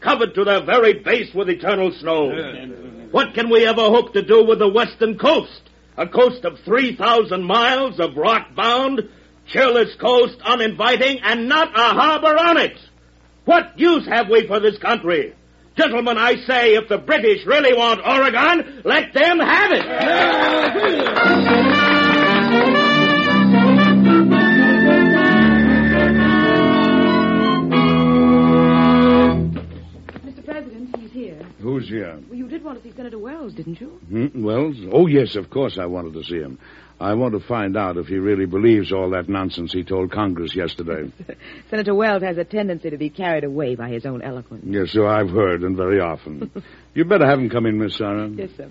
covered 0.01 0.35
to 0.35 0.43
their 0.43 0.63
very 0.63 0.93
base 0.99 1.33
with 1.33 1.49
eternal 1.49 1.91
snow? 1.99 2.29
What 3.11 3.33
can 3.33 3.49
we 3.49 3.65
ever 3.65 3.81
hope 3.81 4.13
to 4.13 4.21
do 4.21 4.45
with 4.45 4.59
the 4.59 4.67
western 4.67 5.17
coast? 5.17 5.61
A 5.97 6.07
coast 6.07 6.43
of 6.43 6.59
3,000 6.65 7.43
miles 7.43 7.99
of 7.99 8.17
rock 8.17 8.53
bound, 8.55 9.01
cheerless 9.47 9.95
coast, 9.95 10.37
uninviting, 10.43 11.19
and 11.23 11.47
not 11.47 11.69
a 11.69 11.93
harbor 11.93 12.37
on 12.37 12.57
it. 12.57 12.77
What 13.45 13.79
use 13.79 14.05
have 14.07 14.27
we 14.29 14.45
for 14.47 14.59
this 14.59 14.77
country? 14.79 15.33
Gentlemen, 15.77 16.17
I 16.17 16.35
say, 16.45 16.75
if 16.75 16.87
the 16.89 16.97
British 16.97 17.45
really 17.45 17.77
want 17.77 18.01
Oregon, 18.05 18.81
let 18.83 19.13
them 19.13 19.39
have 19.39 19.71
it. 19.71 19.85
Who's 31.65 31.89
here? 31.89 32.19
Well, 32.29 32.37
you 32.37 32.47
did 32.47 32.63
want 32.63 32.77
to 32.77 32.87
see 32.87 32.95
Senator 32.95 33.17
Wells, 33.17 33.55
didn't 33.55 33.81
you? 33.81 33.99
Hmm? 34.07 34.43
Wells? 34.43 34.75
Oh, 34.93 35.07
yes, 35.07 35.35
of 35.35 35.49
course 35.49 35.79
I 35.81 35.87
wanted 35.87 36.13
to 36.13 36.23
see 36.23 36.37
him. 36.37 36.59
I 36.99 37.15
want 37.15 37.33
to 37.33 37.39
find 37.39 37.75
out 37.75 37.97
if 37.97 38.05
he 38.05 38.17
really 38.17 38.45
believes 38.45 38.93
all 38.93 39.09
that 39.09 39.27
nonsense 39.27 39.73
he 39.73 39.83
told 39.83 40.11
Congress 40.11 40.55
yesterday. 40.55 41.11
Senator 41.71 41.95
Wells 41.95 42.21
has 42.21 42.37
a 42.37 42.43
tendency 42.43 42.91
to 42.91 42.97
be 42.99 43.09
carried 43.09 43.43
away 43.43 43.73
by 43.73 43.89
his 43.89 44.05
own 44.05 44.21
eloquence. 44.21 44.63
yes, 44.67 44.91
so 44.91 45.07
I've 45.07 45.31
heard, 45.31 45.63
and 45.63 45.75
very 45.75 45.99
often. 45.99 46.51
you 46.93 47.03
better 47.03 47.25
have 47.25 47.39
him 47.39 47.49
come 47.49 47.65
in, 47.65 47.79
Miss 47.79 47.97
Sarah. 47.97 48.29
Yes, 48.29 48.51
sir. 48.55 48.69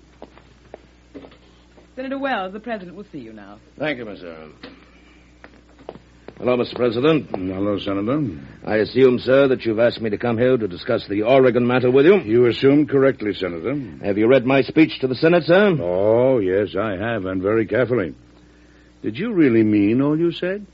Senator 1.97 2.17
Wells, 2.17 2.53
the 2.53 2.61
president 2.61 2.95
will 2.95 3.07
see 3.11 3.19
you 3.19 3.33
now. 3.33 3.59
Thank 3.77 3.97
you, 3.97 4.05
Miss 4.05 4.23
Earl. 4.23 4.53
Hello, 6.37 6.57
Mr. 6.57 6.75
President. 6.75 7.29
Hello, 7.31 7.79
Senator. 7.79 8.21
I 8.65 8.77
assume, 8.77 9.19
sir, 9.19 9.47
that 9.47 9.63
you've 9.65 9.79
asked 9.79 10.01
me 10.01 10.09
to 10.09 10.17
come 10.17 10.37
here 10.37 10.57
to 10.57 10.67
discuss 10.67 11.07
the 11.07 11.21
Oregon 11.23 11.65
matter 11.65 11.89
with 11.89 12.05
you. 12.05 12.19
You 12.19 12.45
assumed 12.47 12.89
correctly, 12.89 13.33
Senator. 13.33 13.73
Have 14.03 14.17
you 14.17 14.27
read 14.27 14.45
my 14.45 14.61
speech 14.61 14.99
to 14.99 15.07
the 15.07 15.15
Senate, 15.15 15.43
sir? 15.45 15.77
Oh, 15.81 16.39
yes, 16.39 16.75
I 16.77 16.97
have, 16.97 17.25
and 17.25 17.41
very 17.41 17.65
carefully. 17.65 18.15
Did 19.01 19.17
you 19.17 19.33
really 19.33 19.63
mean 19.63 20.01
all 20.01 20.19
you 20.19 20.31
said? 20.33 20.65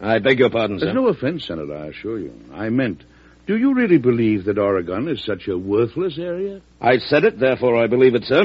I 0.00 0.20
beg 0.20 0.38
your 0.38 0.50
pardon, 0.50 0.78
There's 0.78 0.90
sir. 0.92 0.94
no 1.00 1.08
offense, 1.08 1.44
Senator, 1.46 1.76
I 1.76 1.86
assure 1.88 2.18
you. 2.20 2.32
I 2.54 2.68
meant, 2.70 3.02
do 3.48 3.56
you 3.58 3.74
really 3.74 3.98
believe 3.98 4.44
that 4.44 4.58
Oregon 4.58 5.08
is 5.08 5.24
such 5.24 5.48
a 5.48 5.58
worthless 5.58 6.18
area? 6.18 6.60
I 6.80 6.98
said 6.98 7.24
it, 7.24 7.38
therefore 7.40 7.76
I 7.82 7.88
believe 7.88 8.14
it, 8.14 8.24
sir. 8.24 8.44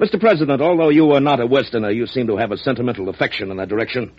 Mr. 0.00 0.18
President, 0.18 0.60
although 0.60 0.90
you 0.90 1.12
are 1.12 1.20
not 1.20 1.40
a 1.40 1.46
Westerner, 1.46 1.90
you 1.90 2.06
seem 2.06 2.26
to 2.26 2.36
have 2.36 2.50
a 2.52 2.56
sentimental 2.58 3.08
affection 3.08 3.50
in 3.50 3.56
that 3.58 3.68
direction. 3.68 4.12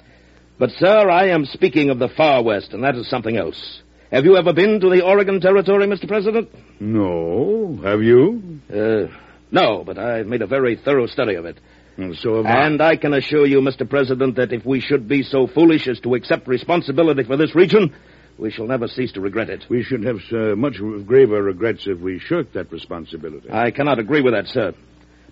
But, 0.59 0.71
sir, 0.71 1.09
I 1.09 1.29
am 1.29 1.45
speaking 1.45 1.89
of 1.89 1.99
the 1.99 2.09
far 2.09 2.43
West, 2.43 2.73
and 2.73 2.83
that 2.83 2.97
is 2.97 3.09
something 3.09 3.37
else. 3.37 3.81
Have 4.11 4.25
you 4.25 4.35
ever 4.35 4.51
been 4.51 4.81
to 4.81 4.89
the 4.89 5.05
Oregon 5.05 5.39
Territory, 5.39 5.87
Mr. 5.87 6.05
President? 6.05 6.49
No. 6.81 7.79
Have 7.81 8.03
you? 8.03 8.59
Uh, 8.69 9.07
no, 9.51 9.85
but 9.85 9.97
I've 9.97 10.27
made 10.27 10.41
a 10.41 10.47
very 10.47 10.75
thorough 10.75 11.07
study 11.07 11.35
of 11.35 11.45
it. 11.45 11.57
And 11.95 12.13
so 12.17 12.43
have 12.43 12.45
I. 12.45 12.65
And 12.65 12.81
I 12.81 12.97
can 12.97 13.13
assure 13.13 13.45
you, 13.45 13.61
Mr. 13.61 13.89
President, 13.89 14.35
that 14.35 14.51
if 14.51 14.65
we 14.65 14.81
should 14.81 15.07
be 15.07 15.23
so 15.23 15.47
foolish 15.47 15.87
as 15.87 16.01
to 16.01 16.15
accept 16.15 16.45
responsibility 16.45 17.23
for 17.23 17.37
this 17.37 17.55
region, 17.55 17.95
we 18.37 18.51
shall 18.51 18.67
never 18.67 18.89
cease 18.89 19.13
to 19.13 19.21
regret 19.21 19.49
it. 19.49 19.65
We 19.69 19.83
should 19.83 20.03
have 20.03 20.19
uh, 20.31 20.57
much 20.57 20.77
graver 21.05 21.41
regrets 21.41 21.87
if 21.87 21.99
we 21.99 22.19
shirked 22.19 22.53
that 22.55 22.69
responsibility. 22.71 23.49
I 23.49 23.71
cannot 23.71 23.99
agree 23.99 24.21
with 24.21 24.33
that, 24.33 24.47
sir. 24.47 24.73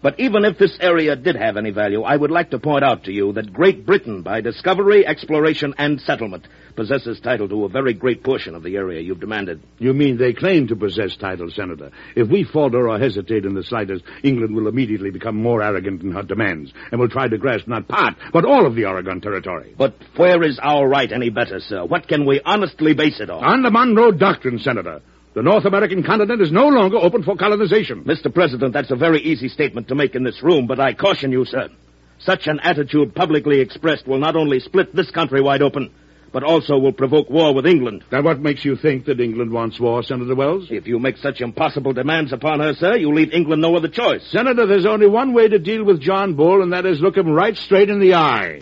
But 0.02 0.20
even 0.20 0.46
if 0.46 0.58
this 0.58 0.78
area 0.80 1.16
did 1.16 1.36
have 1.36 1.58
any 1.58 1.72
value, 1.72 2.04
I 2.04 2.16
would 2.16 2.32
like 2.32 2.52
to 2.52 2.60
point 2.60 2.84
out 2.84 3.04
to 3.06 3.12
you 3.12 3.34
that 3.34 3.54
Great 3.54 3.86
Britain, 3.86 4.22
by 4.22 4.42
discovery, 4.42 5.06
exploration, 5.06 5.74
and 5.78 6.00
settlement, 6.02 6.48
possesses 6.76 7.20
title 7.20 7.50
to 7.50 7.66
a 7.66 7.70
very 7.70 7.94
great 7.94 8.24
portion 8.24 8.56
of 8.56 8.64
the 8.64 8.76
area 8.76 9.02
you've 9.02 9.20
demanded. 9.20 9.62
You 9.80 9.94
mean 9.94 10.18
they 10.18 10.34
claim 10.34 10.68
to 10.68 10.76
possess 10.76 11.18
title, 11.18 11.50
Senator? 11.50 11.92
If 12.16 12.30
we 12.30 12.44
falter 12.44 12.88
or 12.88 13.00
hesitate 13.00 13.46
in 13.46 13.56
the 13.56 13.64
slightest, 13.64 14.04
England 14.24 14.56
will 14.56 14.68
immediately 14.68 15.10
become 15.10 15.36
more 15.36 15.64
arrogant 15.64 16.04
in 16.04 16.12
her 16.12 16.24
demands 16.24 16.72
and 16.92 17.02
will 17.02 17.10
try 17.10 17.28
to 17.28 17.38
grasp 17.38 17.68
not 17.68 17.88
part, 17.88 18.16
but 18.32 18.46
all 18.46 18.66
of 18.66 18.76
the 18.76 18.86
Oregon 18.86 19.20
Territory. 19.20 19.74
But 19.78 19.96
where 20.16 20.44
is 20.44 20.60
our 20.62 20.88
right 20.88 21.12
any 21.12 21.30
better, 21.30 21.60
sir? 21.60 21.84
What 21.84 22.08
can 22.08 22.26
we 22.26 22.40
honestly 22.46 22.94
base 22.94 23.20
it 23.20 23.30
on? 23.30 23.44
On 23.44 23.64
the 23.64 23.72
Monroe 23.72 24.12
Doctrine, 24.12 24.60
Senator. 24.60 25.02
The 25.38 25.44
North 25.44 25.66
American 25.66 26.02
continent 26.02 26.42
is 26.42 26.52
no 26.52 26.68
longer 26.68 26.98
open 26.98 27.22
for 27.22 27.36
colonization. 27.36 28.04
Mr. 28.06 28.34
President, 28.34 28.74
that's 28.74 28.90
a 28.90 28.96
very 28.96 29.20
easy 29.20 29.50
statement 29.50 29.88
to 29.90 29.94
make 29.94 30.16
in 30.16 30.24
this 30.24 30.42
room, 30.42 30.66
but 30.66 30.80
I 30.80 30.96
caution 30.96 31.32
you, 31.32 31.46
sir. 31.46 31.70
Such 32.18 32.48
an 32.48 32.60
attitude 32.64 33.14
publicly 33.14 33.60
expressed 33.60 34.08
will 34.08 34.18
not 34.18 34.36
only 34.36 34.60
split 34.60 34.96
this 34.96 35.12
country 35.12 35.40
wide 35.40 35.62
open, 35.62 35.92
but 36.34 36.42
also 36.42 36.80
will 36.80 36.92
provoke 36.92 37.30
war 37.30 37.54
with 37.54 37.68
England. 37.68 38.04
Now, 38.12 38.24
what 38.24 38.40
makes 38.40 38.66
you 38.66 38.78
think 38.78 39.06
that 39.06 39.20
England 39.20 39.52
wants 39.52 39.80
war, 39.80 40.02
Senator 40.02 40.34
Wells? 40.34 40.70
If 40.72 40.88
you 40.88 40.98
make 40.98 41.18
such 41.18 41.40
impossible 41.40 41.94
demands 41.94 42.34
upon 42.34 42.60
her, 42.60 42.74
sir, 42.74 42.98
you 42.98 43.14
leave 43.14 43.32
England 43.32 43.62
no 43.62 43.76
other 43.76 43.90
choice. 43.90 44.28
Senator, 44.32 44.66
there's 44.66 44.88
only 44.88 45.06
one 45.06 45.36
way 45.36 45.48
to 45.48 45.60
deal 45.60 45.84
with 45.84 46.02
John 46.02 46.34
Bull, 46.34 46.64
and 46.64 46.74
that 46.74 46.88
is 46.88 47.00
look 47.00 47.16
him 47.16 47.30
right 47.30 47.56
straight 47.56 47.92
in 47.92 48.00
the 48.00 48.16
eye. 48.16 48.62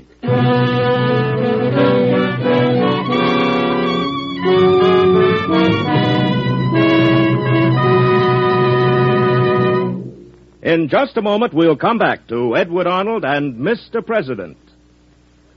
In 10.76 10.90
just 10.90 11.16
a 11.16 11.22
moment, 11.22 11.54
we'll 11.54 11.78
come 11.78 11.98
back 11.98 12.28
to 12.28 12.58
Edward 12.58 12.86
Arnold 12.86 13.24
and 13.24 13.56
Mr. 13.56 14.06
President. 14.06 14.58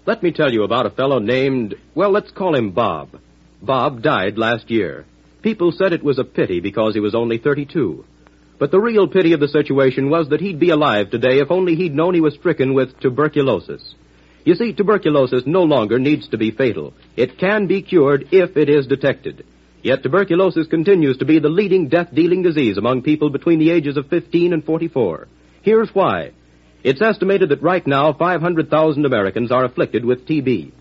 Let 0.07 0.23
me 0.23 0.31
tell 0.31 0.53
you 0.53 0.63
about 0.63 0.87
a 0.87 0.91
fellow 0.91 1.19
named, 1.19 1.75
well, 1.97 2.13
let's 2.13 2.31
call 2.31 2.55
him 2.55 2.71
Bob. 2.71 3.19
Bob 3.61 4.01
died 4.01 4.39
last 4.39 4.71
year. 4.71 5.07
People 5.43 5.73
said 5.73 5.93
it 5.93 6.05
was 6.05 6.21
a 6.21 6.25
pity 6.39 6.61
because 6.61 6.95
he 6.95 7.01
was 7.01 7.17
only 7.17 7.39
32. 7.39 8.05
But 8.61 8.71
the 8.71 8.79
real 8.79 9.09
pity 9.09 9.33
of 9.33 9.41
the 9.41 9.49
situation 9.49 10.09
was 10.09 10.29
that 10.29 10.41
he'd 10.41 10.61
be 10.61 10.71
alive 10.71 11.11
today 11.11 11.41
if 11.41 11.51
only 11.51 11.75
he'd 11.75 11.97
known 11.97 12.15
he 12.15 12.21
was 12.21 12.35
stricken 12.35 12.73
with 12.73 13.01
tuberculosis. 13.01 13.97
You 14.45 14.55
see, 14.55 14.73
tuberculosis 14.73 15.43
no 15.47 15.65
longer 15.65 15.99
needs 15.99 16.29
to 16.29 16.39
be 16.39 16.53
fatal. 16.53 16.95
It 17.17 17.39
can 17.39 17.67
be 17.67 17.83
cured 17.83 18.29
if 18.31 18.57
it 18.57 18.69
is 18.69 18.87
detected. 18.87 19.45
Yet 19.89 20.03
tuberculosis 20.03 20.67
continues 20.67 21.17
to 21.17 21.25
be 21.25 21.39
the 21.39 21.49
leading 21.49 21.89
death-dealing 21.89 22.43
disease 22.43 22.77
among 22.77 23.01
people 23.01 23.31
between 23.31 23.59
the 23.59 23.71
ages 23.71 23.97
of 23.97 24.09
15 24.09 24.53
and 24.53 24.63
44. 24.63 25.29
Here's 25.63 25.89
why. 25.95 26.33
It's 26.85 27.01
estimated 27.01 27.49
that 27.49 27.63
right 27.63 27.87
now 27.87 28.13
500,000 28.13 29.07
Americans 29.07 29.51
are 29.51 29.65
afflicted 29.65 30.05
with 30.05 30.27
TB. 30.29 30.73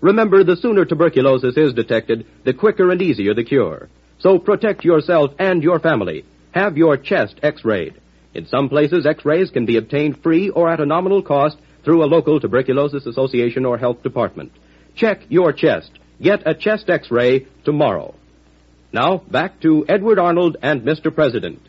Remember, 0.00 0.42
the 0.42 0.56
sooner 0.56 0.84
tuberculosis 0.84 1.56
is 1.56 1.74
detected, 1.74 2.26
the 2.44 2.54
quicker 2.54 2.90
and 2.90 3.00
easier 3.00 3.34
the 3.34 3.44
cure. 3.44 3.88
So 4.18 4.40
protect 4.40 4.84
yourself 4.84 5.30
and 5.38 5.62
your 5.62 5.78
family. 5.78 6.24
Have 6.50 6.76
your 6.76 6.96
chest 6.96 7.38
x-rayed. 7.44 7.94
In 8.34 8.46
some 8.46 8.68
places, 8.68 9.06
x-rays 9.06 9.52
can 9.52 9.64
be 9.64 9.76
obtained 9.76 10.24
free 10.24 10.50
or 10.50 10.68
at 10.68 10.80
a 10.80 10.86
nominal 10.86 11.22
cost 11.22 11.56
through 11.84 12.02
a 12.02 12.10
local 12.16 12.40
tuberculosis 12.40 13.06
association 13.06 13.64
or 13.64 13.78
health 13.78 14.02
department. 14.02 14.50
Check 14.96 15.20
your 15.28 15.52
chest. 15.52 15.92
Get 16.20 16.42
a 16.44 16.52
chest 16.52 16.90
x-ray 16.90 17.46
tomorrow. 17.64 18.16
Now, 18.96 19.18
back 19.18 19.60
to 19.60 19.84
Edward 19.90 20.18
Arnold 20.18 20.56
and 20.62 20.80
Mr. 20.80 21.14
President. 21.14 21.60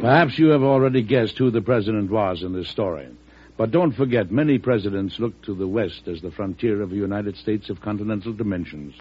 Perhaps 0.00 0.38
you 0.38 0.50
have 0.50 0.62
already 0.62 1.02
guessed 1.02 1.36
who 1.36 1.50
the 1.50 1.60
president 1.60 2.12
was 2.12 2.44
in 2.44 2.52
this 2.52 2.68
story. 2.68 3.08
But 3.56 3.72
don't 3.72 3.90
forget, 3.90 4.30
many 4.30 4.58
presidents 4.58 5.18
looked 5.18 5.46
to 5.46 5.54
the 5.56 5.66
west 5.66 6.06
as 6.06 6.22
the 6.22 6.30
frontier 6.30 6.80
of 6.80 6.90
the 6.90 6.96
United 6.96 7.36
States 7.38 7.70
of 7.70 7.80
continental 7.80 8.32
dimensions. 8.32 8.94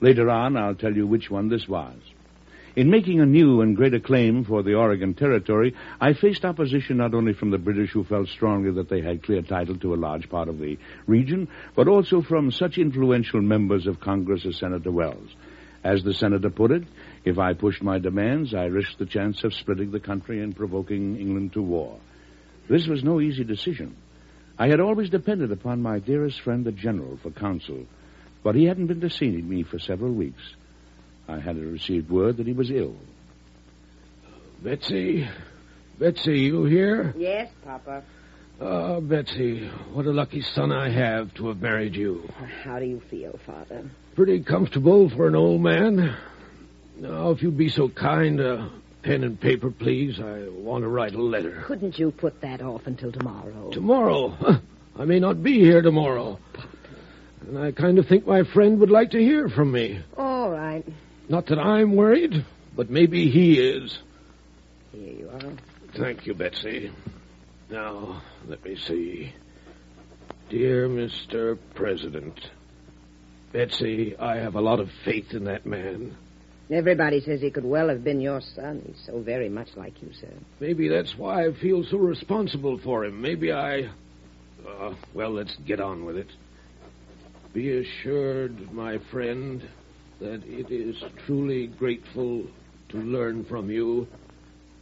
Later 0.00 0.30
on, 0.30 0.56
I'll 0.56 0.74
tell 0.74 0.94
you 0.94 1.06
which 1.06 1.30
one 1.30 1.48
this 1.48 1.66
was. 1.68 1.96
In 2.76 2.90
making 2.90 3.20
a 3.20 3.26
new 3.26 3.62
and 3.62 3.74
greater 3.74 3.98
claim 3.98 4.44
for 4.44 4.62
the 4.62 4.74
Oregon 4.74 5.14
Territory, 5.14 5.74
I 5.98 6.12
faced 6.12 6.44
opposition 6.44 6.98
not 6.98 7.14
only 7.14 7.32
from 7.32 7.50
the 7.50 7.56
British 7.56 7.92
who 7.92 8.04
felt 8.04 8.28
strongly 8.28 8.70
that 8.72 8.90
they 8.90 9.00
had 9.00 9.22
clear 9.22 9.40
title 9.40 9.78
to 9.78 9.94
a 9.94 9.96
large 9.96 10.28
part 10.28 10.48
of 10.48 10.58
the 10.58 10.78
region, 11.06 11.48
but 11.74 11.88
also 11.88 12.20
from 12.20 12.50
such 12.50 12.76
influential 12.76 13.40
members 13.40 13.86
of 13.86 14.00
Congress 14.00 14.44
as 14.44 14.58
Senator 14.58 14.90
Wells. 14.90 15.34
As 15.82 16.02
the 16.02 16.12
senator 16.12 16.50
put 16.50 16.70
it, 16.70 16.82
if 17.24 17.38
I 17.38 17.54
pushed 17.54 17.82
my 17.82 17.98
demands, 17.98 18.52
I 18.52 18.64
risked 18.64 18.98
the 18.98 19.06
chance 19.06 19.42
of 19.44 19.54
splitting 19.54 19.90
the 19.90 20.00
country 20.00 20.42
and 20.42 20.54
provoking 20.54 21.16
England 21.16 21.54
to 21.54 21.62
war. 21.62 21.98
This 22.68 22.86
was 22.86 23.04
no 23.04 23.22
easy 23.22 23.44
decision. 23.44 23.96
I 24.58 24.68
had 24.68 24.80
always 24.80 25.08
depended 25.08 25.52
upon 25.52 25.80
my 25.80 25.98
dearest 26.00 26.40
friend, 26.42 26.64
the 26.64 26.72
General, 26.72 27.16
for 27.22 27.30
counsel, 27.30 27.86
but 28.46 28.54
he 28.54 28.66
hadn't 28.66 28.86
been 28.86 29.00
to 29.00 29.10
see 29.10 29.28
me 29.28 29.64
for 29.64 29.80
several 29.80 30.12
weeks. 30.12 30.40
I 31.26 31.40
had 31.40 31.56
received 31.56 32.08
word 32.08 32.36
that 32.36 32.46
he 32.46 32.52
was 32.52 32.70
ill. 32.70 32.94
Betsy, 34.62 35.28
Betsy, 35.98 36.38
you 36.38 36.64
here? 36.64 37.12
Yes, 37.18 37.50
Papa. 37.64 38.04
Oh, 38.60 39.00
Betsy, 39.00 39.66
what 39.92 40.06
a 40.06 40.12
lucky 40.12 40.42
son 40.42 40.70
I 40.70 40.90
have 40.90 41.34
to 41.34 41.48
have 41.48 41.60
married 41.60 41.96
you. 41.96 42.32
How 42.62 42.78
do 42.78 42.84
you 42.84 43.02
feel, 43.10 43.36
Father? 43.44 43.90
Pretty 44.14 44.44
comfortable 44.44 45.10
for 45.10 45.26
an 45.26 45.34
old 45.34 45.60
man. 45.60 46.16
Now, 46.98 47.32
if 47.32 47.42
you'd 47.42 47.58
be 47.58 47.68
so 47.68 47.88
kind, 47.88 48.40
uh, 48.40 48.68
pen 49.02 49.24
and 49.24 49.40
paper, 49.40 49.72
please. 49.72 50.20
I 50.20 50.46
want 50.50 50.84
to 50.84 50.88
write 50.88 51.16
a 51.16 51.20
letter. 51.20 51.64
Couldn't 51.66 51.98
you 51.98 52.12
put 52.12 52.40
that 52.42 52.62
off 52.62 52.86
until 52.86 53.10
tomorrow? 53.10 53.70
Tomorrow? 53.72 54.60
I 54.96 55.04
may 55.04 55.18
not 55.18 55.42
be 55.42 55.58
here 55.58 55.82
tomorrow. 55.82 56.38
And 57.46 57.58
I 57.58 57.70
kind 57.70 57.98
of 57.98 58.06
think 58.06 58.26
my 58.26 58.42
friend 58.42 58.80
would 58.80 58.90
like 58.90 59.12
to 59.12 59.18
hear 59.18 59.48
from 59.48 59.70
me. 59.70 60.02
All 60.16 60.50
right. 60.50 60.84
Not 61.28 61.46
that 61.46 61.58
I'm 61.58 61.94
worried, 61.94 62.44
but 62.74 62.90
maybe 62.90 63.30
he 63.30 63.60
is. 63.60 63.98
Here 64.92 65.12
you 65.12 65.30
are. 65.30 65.52
Thank 65.96 66.26
you, 66.26 66.34
Betsy. 66.34 66.90
Now, 67.70 68.22
let 68.48 68.64
me 68.64 68.76
see. 68.76 69.32
Dear 70.50 70.88
Mr. 70.88 71.56
President, 71.74 72.38
Betsy, 73.52 74.16
I 74.16 74.36
have 74.36 74.56
a 74.56 74.60
lot 74.60 74.80
of 74.80 74.90
faith 75.04 75.32
in 75.32 75.44
that 75.44 75.66
man. 75.66 76.16
Everybody 76.68 77.20
says 77.20 77.40
he 77.40 77.50
could 77.50 77.64
well 77.64 77.88
have 77.88 78.02
been 78.02 78.20
your 78.20 78.40
son. 78.40 78.82
He's 78.86 79.06
so 79.06 79.20
very 79.20 79.48
much 79.48 79.68
like 79.76 80.02
you, 80.02 80.12
sir. 80.20 80.32
Maybe 80.58 80.88
that's 80.88 81.16
why 81.16 81.46
I 81.46 81.52
feel 81.52 81.84
so 81.84 81.96
responsible 81.96 82.78
for 82.78 83.04
him. 83.04 83.20
Maybe 83.20 83.52
I. 83.52 83.88
Uh, 84.66 84.94
well, 85.14 85.30
let's 85.30 85.56
get 85.64 85.80
on 85.80 86.04
with 86.04 86.16
it. 86.16 86.28
Be 87.52 87.78
assured, 87.78 88.72
my 88.72 88.98
friend, 89.10 89.66
that 90.20 90.42
it 90.44 90.70
is 90.70 90.96
truly 91.24 91.66
grateful 91.68 92.46
to 92.90 92.98
learn 92.98 93.44
from 93.44 93.70
you 93.70 94.06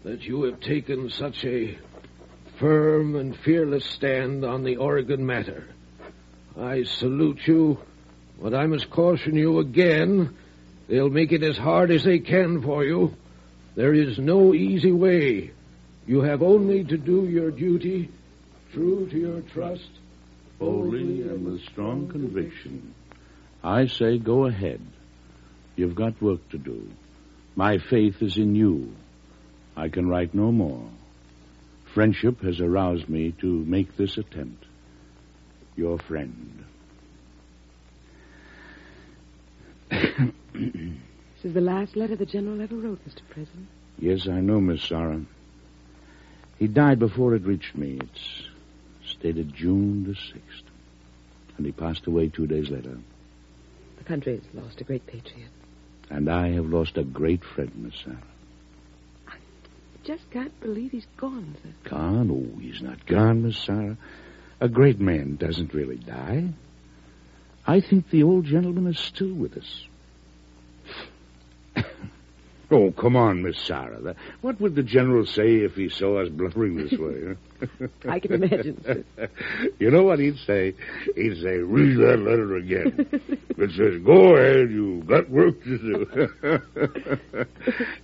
that 0.05 0.23
you 0.23 0.43
have 0.45 0.61
taken 0.61 1.09
such 1.11 1.45
a 1.45 1.79
firm 2.59 3.17
and 3.17 3.37
fearless 3.39 3.85
stand 3.85 4.45
on 4.45 4.65
the 4.65 4.77
Oregon 4.77 5.25
matter. 5.25 5.67
I 6.59 6.85
salute 6.85 7.41
you, 7.47 7.79
but 8.41 8.55
I 8.55 8.67
must 8.67 8.91
caution 8.91 9.35
you 9.35 9.59
again. 9.61 10.37
They'll 10.89 11.11
make 11.11 11.33
it 11.33 11.43
as 11.43 11.57
hard 11.57 11.91
as 11.91 12.05
they 12.05 12.19
can 12.19 12.63
for 12.63 12.85
you. 12.85 13.15
There 13.75 13.95
is 13.95 14.19
no 14.19 14.55
easy 14.55 14.93
way. 14.93 15.53
You 16.07 16.21
have 16.21 16.43
only 16.43 16.85
to 16.85 16.97
do 16.97 17.27
your 17.27 17.51
duty, 17.51 18.11
true 18.73 19.09
to 19.11 19.17
your 19.17 19.41
trust, 19.41 19.89
boldly 20.65 21.23
and 21.23 21.45
with 21.45 21.63
strong 21.65 22.09
conviction. 22.09 22.95
I 23.63 23.87
say 23.87 24.19
go 24.19 24.47
ahead. 24.47 24.81
You've 25.77 25.95
got 25.95 26.21
work 26.23 26.49
to 26.51 26.59
do. 26.59 26.89
My 27.55 27.79
faith 27.79 28.23
is 28.23 28.37
in 28.37 28.55
you. 28.55 28.95
I 29.77 29.89
can 29.89 30.09
write 30.09 30.35
no 30.35 30.53
more. 30.53 30.89
Friendship 31.93 32.41
has 32.43 32.61
aroused 32.61 33.09
me 33.09 33.33
to 33.41 33.47
make 33.47 33.97
this 33.97 34.17
attempt. 34.17 34.65
Your 35.77 35.99
friend. 35.99 36.65
This 41.37 41.51
is 41.51 41.55
the 41.55 41.61
last 41.61 41.95
letter 41.95 42.17
the 42.17 42.25
General 42.25 42.63
ever 42.63 42.77
wrote, 42.77 43.01
Mr. 43.07 43.21
President. 43.29 43.67
Yes, 43.99 44.27
I 44.27 44.41
know, 44.41 44.61
Miss 44.61 44.83
Sarah. 44.83 45.21
He 46.59 46.69
died 46.69 46.99
before 46.99 47.35
it 47.35 47.43
reached 47.45 47.77
me. 47.77 47.99
It's 48.01 48.49
stated 49.25 49.55
June 49.55 50.05
the 50.05 50.13
6th. 50.13 50.69
And 51.57 51.65
he 51.65 51.73
passed 51.73 52.07
away 52.07 52.29
two 52.29 52.47
days 52.47 52.69
later. 52.69 52.99
The 53.97 54.05
country 54.05 54.35
has 54.35 54.63
lost 54.63 54.83
a 54.83 54.85
great 54.85 55.07
patriot. 55.07 55.49
And 56.11 56.29
I 56.29 56.51
have 56.51 56.67
lost 56.67 56.99
a 56.99 57.05
great 57.05 57.43
friend, 57.43 57.73
Miss 57.75 57.95
Sarah. 58.05 58.19
I 59.27 59.37
just 60.05 60.31
can't 60.31 60.61
believe 60.61 60.93
he's 60.93 61.07
gone, 61.17 61.57
sir. 61.63 61.71
Gone? 61.89 62.31
Oh, 62.31 62.61
he's 62.61 62.83
not 62.83 63.07
gone, 63.07 63.45
Miss 63.45 63.57
Sarah. 63.57 63.97
A 64.61 64.69
great 64.69 65.01
man 65.01 65.37
doesn't 65.37 65.73
really 65.73 65.97
die. 65.97 66.51
I 67.67 67.81
think 67.81 68.11
the 68.11 68.25
old 68.25 68.45
gentleman 68.45 68.87
is 68.89 68.99
still 68.99 69.33
with 69.33 69.57
us. 69.57 69.87
Oh, 72.71 72.93
come 72.93 73.17
on, 73.17 73.43
Miss 73.43 73.59
Sarah. 73.59 74.15
What 74.41 74.61
would 74.61 74.75
the 74.75 74.83
general 74.83 75.27
say 75.27 75.57
if 75.57 75.75
he 75.75 75.89
saw 75.89 76.23
us 76.23 76.29
blubbering 76.29 76.77
this 76.77 76.99
way? 76.99 77.37
Huh? 77.81 77.87
I 78.09 78.21
can 78.21 78.33
imagine, 78.35 78.83
sir. 78.85 79.05
you 79.79 79.91
know 79.91 80.03
what 80.03 80.19
he'd 80.19 80.39
say? 80.47 80.75
He'd 81.15 81.41
say, 81.43 81.59
read 81.59 81.99
that 81.99 82.19
letter 82.19 82.57
again. 82.57 83.07
it 83.59 83.71
says, 83.71 84.03
go 84.05 84.37
ahead, 84.37 84.71
you've 84.71 85.07
got 85.07 85.29
work 85.31 85.63
to 85.65 85.79
do. 85.79 86.61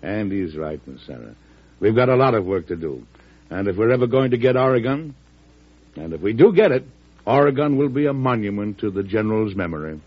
and 0.03 0.33
he's 0.33 0.57
right, 0.57 0.81
Miss 0.87 1.03
Sarah. 1.07 1.35
We've 1.81 1.97
got 1.97 2.09
a 2.09 2.17
lot 2.17 2.35
of 2.35 2.45
work 2.45 2.69
to 2.69 2.77
do. 2.77 3.07
And 3.51 3.67
if 3.69 3.77
we're 3.77 3.91
ever 3.91 4.07
going 4.07 4.31
to 4.31 4.39
get 4.39 4.57
Oregon, 4.57 5.15
and 5.97 6.13
if 6.13 6.21
we 6.21 6.33
do 6.33 6.53
get 6.53 6.71
it, 6.71 6.85
Oregon 7.27 7.77
will 7.77 7.89
be 7.89 8.07
a 8.07 8.13
monument 8.13 8.79
to 8.79 8.91
the 8.91 9.03
general's 9.03 9.55
memory. 9.55 10.01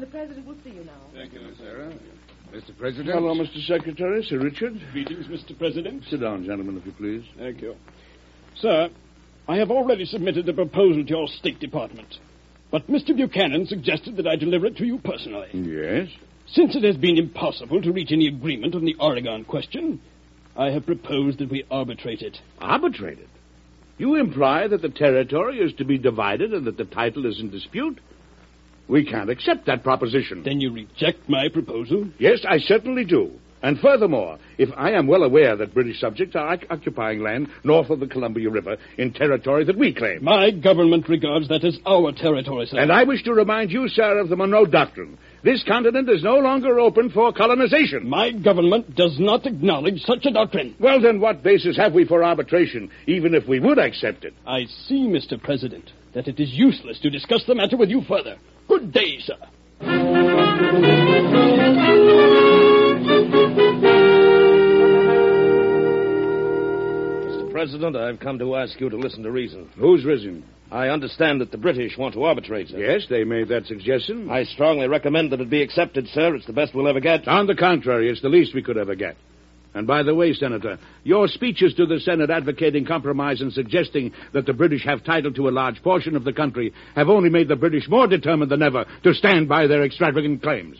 Gentlemen, 0.00 0.02
the 0.02 0.06
President 0.06 0.46
will 0.46 0.56
see 0.64 0.70
you 0.70 0.84
now. 0.84 0.92
Thank 1.14 1.32
you, 1.32 1.40
Miss 1.40 1.58
Sarah. 1.58 1.92
Mr. 2.52 2.76
President. 2.78 3.14
Hello, 3.14 3.34
Mr. 3.34 3.66
Secretary. 3.66 4.22
Sir 4.24 4.38
Richard. 4.38 4.80
Greetings, 4.92 5.26
Mr. 5.26 5.56
President. 5.56 6.04
Sit 6.08 6.20
down, 6.20 6.44
gentlemen, 6.44 6.76
if 6.78 6.86
you 6.86 6.92
please. 6.92 7.24
Thank 7.38 7.60
you. 7.60 7.76
Sir, 8.56 8.88
I 9.48 9.56
have 9.56 9.70
already 9.70 10.04
submitted 10.04 10.48
a 10.48 10.54
proposal 10.54 11.04
to 11.04 11.08
your 11.08 11.28
State 11.28 11.60
Department. 11.60 12.18
But 12.70 12.86
Mr. 12.88 13.16
Buchanan 13.16 13.66
suggested 13.66 14.16
that 14.16 14.26
I 14.26 14.36
deliver 14.36 14.66
it 14.66 14.76
to 14.78 14.86
you 14.86 14.98
personally. 14.98 15.48
Yes? 15.52 16.08
Since 16.46 16.76
it 16.76 16.84
has 16.84 16.96
been 16.96 17.18
impossible 17.18 17.82
to 17.82 17.92
reach 17.92 18.12
any 18.12 18.28
agreement 18.28 18.74
on 18.74 18.84
the 18.84 18.96
Oregon 18.98 19.44
question, 19.44 20.00
I 20.56 20.70
have 20.70 20.86
proposed 20.86 21.38
that 21.38 21.50
we 21.50 21.64
arbitrate 21.70 22.22
it. 22.22 22.38
Arbitrate 22.60 23.18
it? 23.18 23.28
You 23.98 24.16
imply 24.16 24.66
that 24.66 24.82
the 24.82 24.88
territory 24.88 25.58
is 25.58 25.74
to 25.74 25.84
be 25.84 25.98
divided 25.98 26.54
and 26.54 26.66
that 26.66 26.78
the 26.78 26.84
title 26.84 27.26
is 27.26 27.38
in 27.38 27.50
dispute? 27.50 28.00
We 28.90 29.04
can't 29.04 29.30
accept 29.30 29.66
that 29.66 29.84
proposition. 29.84 30.42
Then 30.42 30.60
you 30.60 30.72
reject 30.72 31.28
my 31.28 31.48
proposal? 31.48 32.08
Yes, 32.18 32.44
I 32.48 32.58
certainly 32.58 33.04
do. 33.04 33.30
And 33.62 33.78
furthermore, 33.78 34.38
if 34.58 34.70
I 34.76 34.92
am 34.92 35.06
well 35.06 35.22
aware 35.22 35.54
that 35.54 35.74
British 35.74 36.00
subjects 36.00 36.34
are 36.34 36.58
occupying 36.70 37.22
land 37.22 37.48
north 37.62 37.90
of 37.90 38.00
the 38.00 38.06
Columbia 38.06 38.50
River 38.50 38.78
in 38.98 39.12
territory 39.12 39.64
that 39.64 39.78
we 39.78 39.94
claim. 39.94 40.24
My 40.24 40.50
government 40.50 41.08
regards 41.08 41.46
that 41.48 41.64
as 41.64 41.78
our 41.86 42.10
territory, 42.10 42.66
sir. 42.66 42.78
And 42.78 42.90
I 42.90 43.04
wish 43.04 43.22
to 43.24 43.34
remind 43.34 43.70
you, 43.70 43.86
sir, 43.88 44.18
of 44.18 44.28
the 44.28 44.36
Monroe 44.36 44.66
Doctrine. 44.66 45.18
This 45.44 45.62
continent 45.62 46.08
is 46.08 46.24
no 46.24 46.38
longer 46.38 46.80
open 46.80 47.10
for 47.10 47.32
colonization. 47.32 48.08
My 48.08 48.32
government 48.32 48.96
does 48.96 49.18
not 49.20 49.46
acknowledge 49.46 50.00
such 50.02 50.26
a 50.26 50.32
doctrine. 50.32 50.74
Well, 50.80 51.00
then 51.00 51.20
what 51.20 51.42
basis 51.42 51.76
have 51.76 51.92
we 51.92 52.06
for 52.06 52.24
arbitration, 52.24 52.90
even 53.06 53.34
if 53.34 53.46
we 53.46 53.60
would 53.60 53.78
accept 53.78 54.24
it? 54.24 54.34
I 54.46 54.64
see, 54.64 55.06
Mr. 55.06 55.40
President, 55.40 55.92
that 56.14 56.28
it 56.28 56.40
is 56.40 56.50
useless 56.52 56.98
to 57.00 57.10
discuss 57.10 57.44
the 57.46 57.54
matter 57.54 57.76
with 57.76 57.90
you 57.90 58.02
further. 58.08 58.36
Good 58.70 58.92
day, 58.92 59.18
sir. 59.18 59.34
Mr. 67.26 67.50
President, 67.50 67.96
I've 67.96 68.20
come 68.20 68.38
to 68.38 68.54
ask 68.54 68.80
you 68.80 68.88
to 68.88 68.96
listen 68.96 69.24
to 69.24 69.32
reason. 69.32 69.68
Who's 69.76 70.04
reason? 70.04 70.44
I 70.70 70.86
understand 70.86 71.40
that 71.40 71.50
the 71.50 71.58
British 71.58 71.98
want 71.98 72.14
to 72.14 72.22
arbitrate, 72.22 72.68
sir. 72.68 72.78
Yes, 72.78 73.06
they 73.10 73.24
made 73.24 73.48
that 73.48 73.66
suggestion. 73.66 74.30
I 74.30 74.44
strongly 74.44 74.86
recommend 74.86 75.32
that 75.32 75.40
it 75.40 75.50
be 75.50 75.62
accepted, 75.62 76.06
sir. 76.06 76.36
It's 76.36 76.46
the 76.46 76.52
best 76.52 76.72
we'll 76.72 76.86
ever 76.86 77.00
get. 77.00 77.26
On 77.26 77.48
the 77.48 77.56
contrary, 77.56 78.08
it's 78.08 78.22
the 78.22 78.28
least 78.28 78.54
we 78.54 78.62
could 78.62 78.78
ever 78.78 78.94
get. 78.94 79.16
And 79.72 79.86
by 79.86 80.02
the 80.02 80.14
way, 80.14 80.32
Senator, 80.32 80.78
your 81.04 81.28
speeches 81.28 81.74
to 81.74 81.86
the 81.86 82.00
Senate 82.00 82.28
advocating 82.28 82.84
compromise 82.84 83.40
and 83.40 83.52
suggesting 83.52 84.12
that 84.32 84.44
the 84.44 84.52
British 84.52 84.84
have 84.84 85.04
title 85.04 85.32
to 85.34 85.48
a 85.48 85.50
large 85.50 85.80
portion 85.82 86.16
of 86.16 86.24
the 86.24 86.32
country 86.32 86.74
have 86.96 87.08
only 87.08 87.30
made 87.30 87.46
the 87.46 87.56
British 87.56 87.88
more 87.88 88.08
determined 88.08 88.50
than 88.50 88.62
ever 88.62 88.84
to 89.04 89.14
stand 89.14 89.48
by 89.48 89.68
their 89.68 89.84
extravagant 89.84 90.42
claims. 90.42 90.76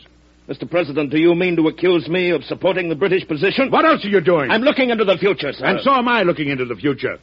Mr. 0.49 0.69
President, 0.69 1.09
do 1.09 1.17
you 1.17 1.33
mean 1.33 1.55
to 1.55 1.67
accuse 1.69 2.09
me 2.09 2.31
of 2.31 2.43
supporting 2.43 2.89
the 2.89 2.95
British 2.95 3.25
position? 3.25 3.71
What 3.71 3.85
else 3.85 4.03
are 4.03 4.09
you 4.09 4.19
doing? 4.19 4.51
I'm 4.51 4.63
looking 4.63 4.89
into 4.89 5.05
the 5.05 5.17
future, 5.17 5.53
sir. 5.53 5.65
And 5.65 5.79
so 5.81 5.93
am 5.93 6.09
I 6.09 6.23
looking 6.23 6.49
into 6.49 6.65
the 6.65 6.75
future. 6.75 7.17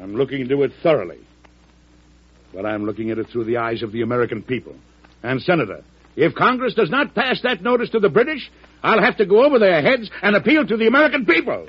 I'm 0.00 0.14
looking 0.14 0.42
into 0.42 0.62
it 0.62 0.70
thoroughly. 0.82 1.18
But 2.52 2.66
I'm 2.66 2.84
looking 2.84 3.10
at 3.10 3.18
it 3.18 3.26
through 3.32 3.44
the 3.44 3.56
eyes 3.56 3.82
of 3.82 3.90
the 3.90 4.02
American 4.02 4.42
people. 4.42 4.76
And, 5.24 5.42
Senator, 5.42 5.82
if 6.14 6.34
Congress 6.34 6.74
does 6.74 6.90
not 6.90 7.14
pass 7.14 7.40
that 7.42 7.62
notice 7.62 7.90
to 7.90 7.98
the 7.98 8.10
British, 8.10 8.48
I'll 8.84 9.00
have 9.02 9.16
to 9.16 9.26
go 9.26 9.44
over 9.44 9.58
their 9.58 9.80
heads 9.80 10.10
and 10.22 10.36
appeal 10.36 10.66
to 10.66 10.76
the 10.76 10.86
American 10.86 11.24
people. 11.24 11.66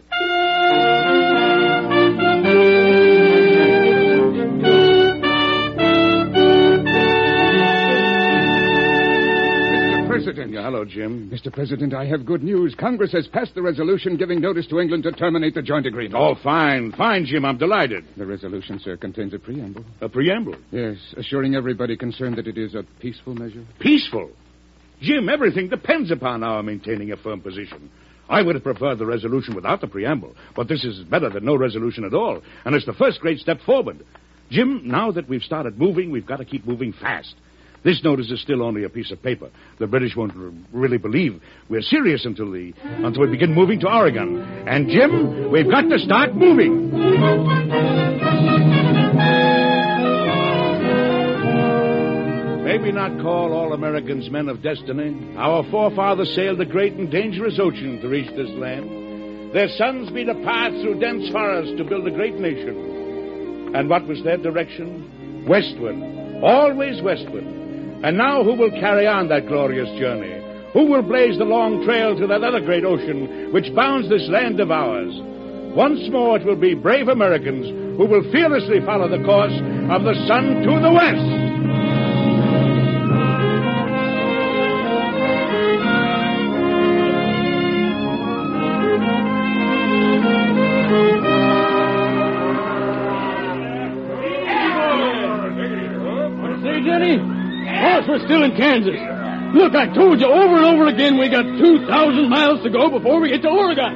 Mr. 9.95 10.07
President. 10.07 10.51
Yeah, 10.51 10.63
hello, 10.63 10.85
Jim. 10.85 11.29
Mr. 11.29 11.53
President, 11.53 11.93
I 11.93 12.05
have 12.05 12.25
good 12.25 12.43
news. 12.43 12.75
Congress 12.77 13.11
has 13.13 13.27
passed 13.27 13.55
the 13.55 13.61
resolution 13.61 14.17
giving 14.17 14.41
notice 14.41 14.67
to 14.67 14.79
England 14.79 15.03
to 15.03 15.11
terminate 15.11 15.55
the 15.55 15.61
joint 15.61 15.85
agreement. 15.85 16.15
Oh, 16.17 16.35
fine, 16.43 16.91
fine, 16.93 17.25
Jim. 17.25 17.45
I'm 17.45 17.57
delighted. 17.57 18.05
The 18.17 18.25
resolution, 18.25 18.79
sir, 18.79 18.97
contains 18.97 19.33
a 19.33 19.39
preamble. 19.39 19.85
A 20.01 20.09
preamble? 20.09 20.55
Yes, 20.71 20.97
assuring 21.17 21.55
everybody 21.55 21.95
concerned 21.95 22.37
that 22.37 22.47
it 22.47 22.57
is 22.57 22.75
a 22.75 22.83
peaceful 22.99 23.35
measure. 23.35 23.65
Peaceful? 23.79 24.31
Jim, 25.01 25.29
everything 25.29 25.69
depends 25.69 26.11
upon 26.11 26.43
our 26.43 26.63
maintaining 26.63 27.11
a 27.11 27.17
firm 27.17 27.41
position. 27.41 27.89
I 28.27 28.41
would 28.41 28.55
have 28.55 28.63
preferred 28.63 28.97
the 28.97 29.05
resolution 29.05 29.55
without 29.55 29.81
the 29.81 29.87
preamble, 29.87 30.35
but 30.55 30.67
this 30.67 30.83
is 30.83 30.99
better 31.03 31.29
than 31.29 31.45
no 31.45 31.55
resolution 31.55 32.05
at 32.05 32.13
all, 32.13 32.41
and 32.63 32.75
it's 32.75 32.85
the 32.85 32.93
first 32.93 33.19
great 33.19 33.39
step 33.39 33.59
forward. 33.65 34.03
Jim, 34.49 34.81
now 34.85 35.11
that 35.11 35.29
we've 35.29 35.43
started 35.43 35.77
moving, 35.77 36.11
we've 36.11 36.25
got 36.25 36.37
to 36.37 36.45
keep 36.45 36.65
moving 36.65 36.93
fast. 36.93 37.35
This 37.83 38.03
notice 38.03 38.31
is 38.31 38.41
still 38.41 38.63
only 38.63 38.83
a 38.83 38.89
piece 38.89 39.11
of 39.11 39.21
paper. 39.21 39.51
The 39.77 39.85
British 39.85 40.15
won't 40.15 40.33
really 40.73 40.97
believe 40.97 41.39
we're 41.69 41.83
serious 41.83 42.25
until 42.25 42.51
the 42.51 42.73
until 42.81 43.21
we 43.21 43.29
begin 43.29 43.53
moving 43.53 43.79
to 43.81 43.87
Oregon. 43.87 44.41
And 44.67 44.89
Jim, 44.89 45.51
we've 45.51 45.69
got 45.69 45.81
to 45.81 45.99
start 45.99 46.35
moving. 46.35 46.91
Maybe 52.85 52.97
not 52.97 53.19
call 53.23 53.51
all 53.51 53.73
Americans 53.73 54.29
men 54.29 54.47
of 54.47 54.61
destiny. 54.61 55.35
Our 55.37 55.63
forefathers 55.71 56.35
sailed 56.35 56.59
the 56.59 56.67
great 56.67 56.93
and 56.93 57.09
dangerous 57.09 57.57
ocean 57.59 57.99
to 57.99 58.07
reach 58.07 58.29
this 58.35 58.51
land. 58.61 59.55
Their 59.55 59.69
sons 59.69 60.11
beat 60.11 60.29
a 60.29 60.35
path 60.35 60.71
through 60.71 60.99
dense 60.99 61.27
forests 61.31 61.73
to 61.77 61.83
build 61.83 62.05
a 62.07 62.11
great 62.11 62.35
nation. 62.35 63.73
And 63.73 63.89
what 63.89 64.05
was 64.05 64.21
their 64.21 64.37
direction? 64.37 65.47
Westward. 65.49 65.97
Always 66.43 67.01
westward. 67.01 67.43
And 67.43 68.17
now 68.17 68.43
who 68.43 68.53
will 68.53 68.69
carry 68.69 69.07
on 69.07 69.29
that 69.29 69.47
glorious 69.47 69.89
journey? 69.97 70.69
Who 70.73 70.85
will 70.85 71.01
blaze 71.01 71.39
the 71.39 71.45
long 71.45 71.83
trail 71.85 72.15
to 72.15 72.27
that 72.27 72.43
other 72.43 72.61
great 72.61 72.85
ocean 72.85 73.51
which 73.51 73.73
bounds 73.73 74.09
this 74.09 74.29
land 74.29 74.59
of 74.59 74.69
ours? 74.69 75.09
Once 75.73 76.07
more 76.11 76.37
it 76.37 76.45
will 76.45 76.55
be 76.55 76.75
brave 76.75 77.07
Americans 77.07 77.65
who 77.97 78.05
will 78.05 78.31
fearlessly 78.31 78.77
follow 78.85 79.09
the 79.09 79.25
course 79.25 79.57
of 79.89 80.03
the 80.03 80.13
sun 80.27 80.61
to 80.61 80.79
the 80.79 80.93
west. 80.93 81.44
Still 98.25 98.43
in 98.43 98.55
Kansas. 98.57 98.97
Look, 99.53 99.73
I 99.73 99.87
told 99.93 100.19
you 100.19 100.27
over 100.27 100.57
and 100.57 100.65
over 100.65 100.87
again 100.87 101.17
we 101.17 101.29
got 101.29 101.43
2,000 101.43 102.29
miles 102.29 102.61
to 102.63 102.69
go 102.69 102.89
before 102.89 103.21
we 103.21 103.29
get 103.29 103.41
to 103.43 103.49
Oregon. 103.49 103.95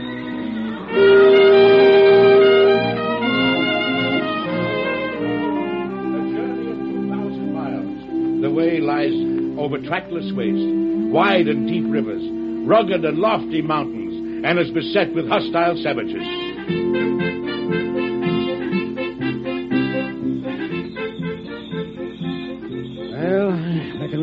The 8.42 8.52
way 8.52 8.80
lies 8.80 9.12
over 9.60 9.80
trackless 9.80 10.32
wastes, 10.34 10.63
wide 11.12 11.48
and 11.48 11.68
deep 11.68 11.86
rivers, 11.89 12.24
rugged 12.65 13.04
and 13.04 13.18
lofty 13.18 13.62
mountains, 13.62 14.46
and 14.46 14.58
is 14.60 14.72
beset 14.72 15.13
with 15.13 15.28
hostile 15.28 15.76
savages. 15.84 16.24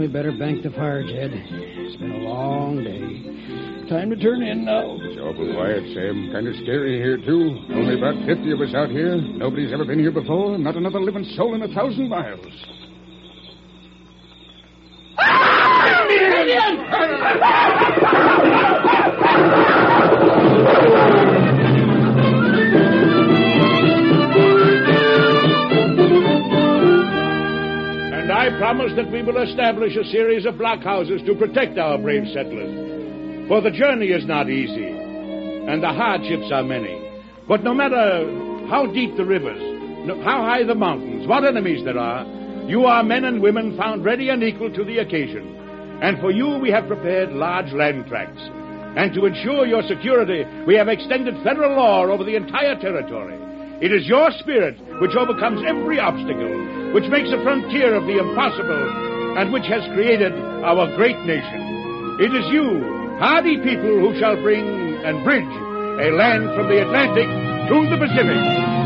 We 0.06 0.12
better 0.12 0.32
bank 0.32 0.62
the 0.62 0.70
fire, 0.70 1.02
Jed. 1.02 1.30
It's 1.34 1.96
been 1.96 2.12
a 2.12 2.18
long 2.18 2.84
day. 2.84 3.90
Time 3.90 4.10
to 4.10 4.16
turn 4.16 4.42
in 4.42 4.64
now. 4.64 4.98
It's 5.02 5.18
awful 5.18 5.52
quiet, 5.52 5.82
Sam. 5.94 6.30
Kind 6.32 6.46
of 6.46 6.54
scary 6.62 6.98
here, 6.98 7.16
too. 7.16 7.58
Only 7.74 7.98
about 7.98 8.14
50 8.24 8.52
of 8.52 8.60
us 8.60 8.74
out 8.74 8.90
here. 8.90 9.16
Nobody's 9.16 9.72
ever 9.72 9.84
been 9.84 9.98
here 9.98 10.12
before. 10.12 10.58
Not 10.58 10.76
another 10.76 11.00
living 11.00 11.24
soul 11.36 11.54
in 11.54 11.62
a 11.62 11.74
thousand 11.74 12.08
miles. 12.08 12.46
Ah! 15.18 16.06
And 16.08 16.88
I 16.88 17.38
ah! 17.42 17.85
Promise 28.58 28.92
that 28.96 29.10
we 29.12 29.22
will 29.22 29.42
establish 29.42 29.96
a 29.96 30.04
series 30.04 30.46
of 30.46 30.54
blockhouses 30.54 31.24
to 31.26 31.34
protect 31.34 31.78
our 31.78 31.98
brave 31.98 32.24
settlers. 32.32 33.48
For 33.48 33.60
the 33.60 33.70
journey 33.70 34.08
is 34.08 34.26
not 34.26 34.48
easy, 34.48 34.86
and 34.86 35.82
the 35.82 35.92
hardships 35.92 36.50
are 36.50 36.62
many. 36.62 36.96
But 37.46 37.62
no 37.62 37.74
matter 37.74 38.24
how 38.68 38.86
deep 38.92 39.16
the 39.16 39.24
rivers, 39.24 39.60
how 40.24 40.42
high 40.42 40.64
the 40.64 40.74
mountains, 40.74 41.26
what 41.26 41.44
enemies 41.44 41.84
there 41.84 41.98
are, 41.98 42.24
you 42.66 42.86
are 42.86 43.02
men 43.04 43.24
and 43.24 43.42
women 43.42 43.76
found 43.76 44.04
ready 44.04 44.30
and 44.30 44.42
equal 44.42 44.72
to 44.72 44.84
the 44.84 44.98
occasion. 44.98 45.54
And 46.02 46.18
for 46.20 46.30
you, 46.30 46.58
we 46.58 46.70
have 46.70 46.88
prepared 46.88 47.32
large 47.32 47.72
land 47.72 48.06
tracts. 48.06 48.40
And 48.96 49.12
to 49.14 49.26
ensure 49.26 49.66
your 49.66 49.82
security, 49.82 50.44
we 50.66 50.74
have 50.76 50.88
extended 50.88 51.34
federal 51.44 51.76
law 51.76 52.06
over 52.06 52.24
the 52.24 52.36
entire 52.36 52.80
territory. 52.80 53.36
It 53.84 53.92
is 53.92 54.08
your 54.08 54.30
spirit 54.40 54.80
which 55.00 55.14
overcomes 55.14 55.60
every 55.68 56.00
obstacle, 56.00 56.85
which 56.96 57.10
makes 57.10 57.28
a 57.28 57.42
frontier 57.42 57.92
of 57.92 58.06
the 58.06 58.16
impossible, 58.16 59.36
and 59.36 59.52
which 59.52 59.66
has 59.66 59.84
created 59.92 60.32
our 60.64 60.88
great 60.96 61.18
nation. 61.28 62.16
It 62.18 62.32
is 62.32 62.46
you, 62.48 62.80
hardy 63.20 63.58
people, 63.58 64.00
who 64.00 64.18
shall 64.18 64.40
bring 64.40 64.64
and 65.04 65.22
bridge 65.22 65.44
a 65.44 66.08
land 66.16 66.48
from 66.56 66.68
the 66.72 66.80
Atlantic 66.80 67.28
to 67.68 67.76
the 67.90 67.98
Pacific. 68.00 68.85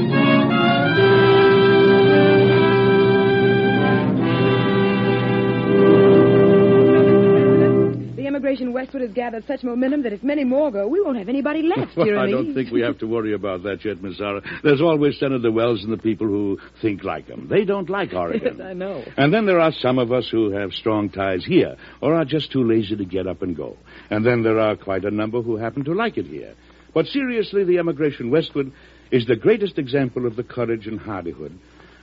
Gathered 9.14 9.46
such 9.46 9.62
momentum 9.62 10.03
that 10.03 10.12
if 10.12 10.23
many 10.23 10.44
more 10.44 10.70
go, 10.70 10.87
we 10.87 11.01
won't 11.01 11.16
have 11.18 11.29
anybody 11.29 11.62
left 11.62 11.96
well, 11.96 12.07
here 12.07 12.18
I 12.18 12.31
don't 12.31 12.55
think 12.55 12.70
we 12.70 12.81
have 12.83 12.99
to 12.99 13.07
worry 13.07 13.35
about 13.35 13.62
that 13.64 13.85
yet, 13.85 14.03
Miss 14.03 14.18
Sarah. 14.18 14.42
There's 14.62 14.81
always 14.81 15.18
Senator 15.18 15.51
Wells 15.51 15.83
and 15.85 15.92
the 15.92 16.03
people 16.03 16.27
who 16.27 16.59
think 16.83 17.05
like 17.05 17.27
him. 17.27 17.49
They 17.49 17.64
don't 17.64 17.88
like 17.88 18.12
Oregon. 18.14 18.57
Yes, 18.59 18.66
I 18.66 18.73
know. 18.73 19.05
And 19.16 19.33
then 19.33 19.46
there 19.46 19.61
are 19.61 19.73
some 19.73 19.99
of 19.99 20.12
us 20.12 20.29
who 20.31 20.51
have 20.51 20.73
strong 20.73 21.11
ties 21.11 21.44
here, 21.44 21.77
or 22.01 22.14
are 22.14 22.25
just 22.25 22.53
too 22.53 22.62
lazy 22.64 22.96
to 22.96 23.05
get 23.05 23.27
up 23.27 23.42
and 23.42 23.57
go. 23.57 23.77
And 24.11 24.25
then 24.25 24.42
there 24.42 24.59
are 24.59 24.77
quite 24.77 25.05
a 25.05 25.11
number 25.11 25.42
who 25.42 25.57
happen 25.57 25.85
to 25.85 25.94
like 25.94 26.18
it 26.18 26.27
here. 26.27 26.55
But 26.92 27.07
seriously, 27.07 27.64
the 27.64 27.79
emigration 27.79 28.31
westward 28.31 28.73
is 29.11 29.27
the 29.27 29.37
greatest 29.37 29.79
example 29.79 30.27
of 30.27 30.37
the 30.37 30.42
courage 30.42 30.87
and 30.87 30.99
hardihood 30.99 31.59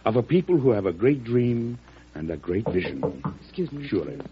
of 0.05 0.15
a 0.15 0.23
people 0.23 0.57
who 0.57 0.71
have 0.71 0.85
a 0.85 0.93
great 0.93 1.23
dream 1.23 1.77
and 2.15 2.29
a 2.31 2.37
great 2.37 2.65
vision. 2.69 3.21
Excuse 3.41 3.71
me. 3.71 3.87
Surely. 3.87 4.17
President. 4.17 4.31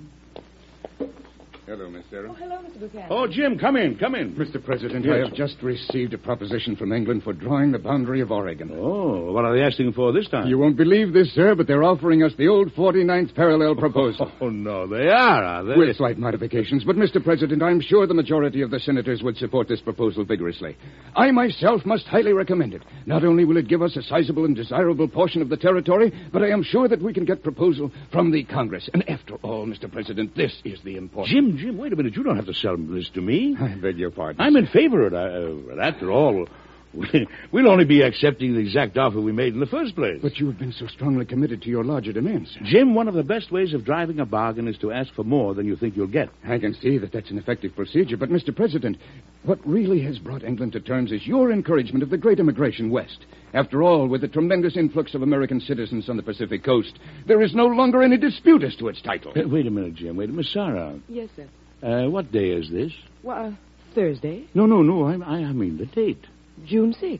Hello, 1.66 1.90
Miss 1.90 2.04
Sarah. 2.12 2.30
Oh, 2.30 2.34
hello, 2.36 2.58
Mr. 2.58 2.80
Buchanan. 2.80 3.08
Oh, 3.10 3.26
Jim, 3.28 3.58
come 3.58 3.76
in, 3.76 3.98
come 3.98 4.14
in. 4.14 4.36
Mr. 4.36 4.64
President, 4.64 5.04
Yes. 5.04 5.16
I 5.16 5.18
have 5.26 5.34
just 5.34 5.64
received 5.64 6.14
a 6.14 6.18
proposition 6.20 6.76
from 6.76 6.92
England 6.92 7.24
for 7.24 7.34
drawing 7.34 7.72
the 7.72 7.80
boundary 7.80 8.22
of 8.22 8.32
Oregon. 8.32 8.70
Oh, 8.72 9.32
what 9.32 9.46
are 9.46 9.56
they 9.58 9.64
asking 9.64 9.94
for 9.94 10.14
this 10.14 10.28
time? 10.30 10.48
You 10.48 10.60
won't 10.60 10.78
believe 10.78 11.12
this, 11.12 11.34
sir, 11.34 11.56
but 11.56 11.66
they're 11.66 11.84
offering 11.84 12.22
us 12.22 12.34
the 12.38 12.50
old 12.50 12.72
49th 12.76 13.34
parallel 13.34 13.70
oh, 13.70 13.76
proposal. 13.76 14.32
Oh, 14.42 14.50
no, 14.50 14.86
they 14.86 15.08
are, 15.08 15.44
are 15.44 15.64
they? 15.64 15.76
With 15.76 15.96
slight 15.98 16.20
modifications, 16.20 16.84
but, 16.84 16.98
Mr. 16.98 17.24
President, 17.24 17.64
I'm 17.64 17.82
sure 17.82 18.06
the 18.06 18.14
majority 18.14 18.62
of 18.62 18.70
the 18.70 18.80
senators 18.80 19.24
would 19.24 19.38
support 19.38 19.68
this 19.68 19.82
proposal 19.82 20.24
vigorously. 20.24 20.78
I 21.16 21.32
myself 21.32 21.84
must 21.84 22.06
highly 22.06 22.34
recommend 22.34 22.76
it. 22.76 22.84
Not 23.08 23.24
only 23.24 23.44
will 23.44 23.58
it 23.58 23.68
give 23.68 23.82
us 23.82 23.96
a 23.96 24.04
sizable 24.04 24.46
and 24.46 24.56
desirable 24.56 25.08
portion 25.08 25.42
of 25.42 25.50
the 25.50 25.58
territory, 25.58 26.14
but 26.32 26.44
I 26.44 26.50
am 26.50 26.62
sure 26.62 26.88
that 26.88 27.02
we 27.02 27.14
can 27.14 27.26
get 27.26 27.42
proposal 27.42 27.92
from 28.12 28.32
the 28.32 28.44
Congress. 28.44 28.88
And 28.94 29.10
after 29.10 29.36
all, 29.38 29.66
Mr. 29.66 29.92
President, 29.92 30.36
this 30.36 30.54
is 30.64 30.80
the 30.84 30.98
important. 30.98 31.34
Jim, 31.34 31.55
Jim, 31.58 31.78
wait 31.78 31.94
a 31.94 31.96
minute. 31.96 32.16
You 32.16 32.24
don't 32.24 32.36
have 32.36 32.46
to 32.48 32.54
sell 32.54 32.78
this 32.78 33.10
to 33.10 33.22
me. 33.22 33.56
I 33.60 33.76
beg 33.76 33.98
your 33.98 34.12
pardon. 34.12 34.42
I'm 34.42 34.56
in 34.56 34.68
favor 34.68 35.06
of 35.08 35.14
it. 35.14 35.78
Uh, 35.78 35.82
after 35.82 36.12
all, 36.12 36.48
we'll 37.52 37.68
only 37.70 37.86
be 37.86 38.02
accepting 38.02 38.54
the 38.54 38.60
exact 38.60 38.98
offer 38.98 39.20
we 39.22 39.32
made 39.32 39.54
in 39.54 39.60
the 39.60 39.66
first 39.66 39.96
place. 39.96 40.20
But 40.22 40.38
you 40.38 40.48
have 40.48 40.58
been 40.60 40.72
so 40.72 40.88
strongly 40.88 41.26
committed 41.26 41.62
to 41.64 41.70
your 41.70 41.84
larger 41.84 42.14
demands, 42.14 42.52
sir. 42.52 42.60
Jim, 42.64 42.96
one 42.96 43.08
of 43.08 43.14
the 43.14 43.24
best 43.24 43.52
ways 43.52 43.74
of 43.74 43.86
driving 43.86 44.20
a 44.20 44.26
bargain 44.26 44.68
is 44.68 44.78
to 44.80 44.92
ask 44.92 45.14
for 45.14 45.24
more 45.24 45.54
than 45.54 45.66
you 45.66 45.76
think 45.76 45.96
you'll 45.96 46.08
get. 46.08 46.30
I 46.48 46.58
can 46.60 46.74
see 46.76 46.98
that 47.00 47.12
that's 47.12 47.30
an 47.32 47.38
effective 47.38 47.76
procedure, 47.76 48.18
but, 48.18 48.30
Mr. 48.30 48.56
President, 48.56 48.98
what 49.44 49.60
really 49.68 50.02
has 50.04 50.18
brought 50.20 50.44
England 50.44 50.74
to 50.74 50.80
terms 50.80 51.12
is 51.12 51.26
your 51.28 51.52
encouragement 51.52 52.04
of 52.04 52.10
the 52.10 52.18
great 52.18 52.40
immigration 52.40 52.90
west. 52.90 53.26
After 53.54 53.84
all, 53.84 54.08
with 54.08 54.22
the 54.22 54.28
tremendous 54.28 54.76
influx 54.78 55.14
of 55.14 55.22
American 55.22 55.60
citizens 55.62 56.10
on 56.10 56.18
the 56.18 56.24
Pacific 56.24 56.64
coast, 56.64 56.98
there 57.28 57.42
is 57.42 57.54
no 57.54 57.68
longer 57.68 58.02
any 58.04 58.18
dispute 58.18 58.64
as 58.64 58.76
to 58.78 58.88
its 58.88 59.02
title. 59.02 59.32
Uh, 59.36 59.48
wait 59.48 59.68
a 59.68 59.72
minute, 59.72 59.96
Jim. 59.96 60.16
Wait 60.18 60.26
a 60.26 60.28
minute. 60.32 60.38
Miss 60.46 60.54
Sarah, 60.54 61.00
Yes, 61.08 61.30
sir. 61.36 61.48
uh, 61.88 62.10
what 62.10 62.32
day 62.32 62.50
is 62.50 62.70
this? 62.70 62.92
Well, 63.24 63.48
uh, 63.48 63.52
Thursday, 63.94 64.46
No, 64.54 64.66
no, 64.66 64.82
no. 64.82 65.06
I, 65.06 65.14
I, 65.14 65.38
I 65.46 65.54
mean 65.54 65.78
the 65.78 65.86
date. 65.86 66.26
June 66.66 66.94
6th. 66.94 67.20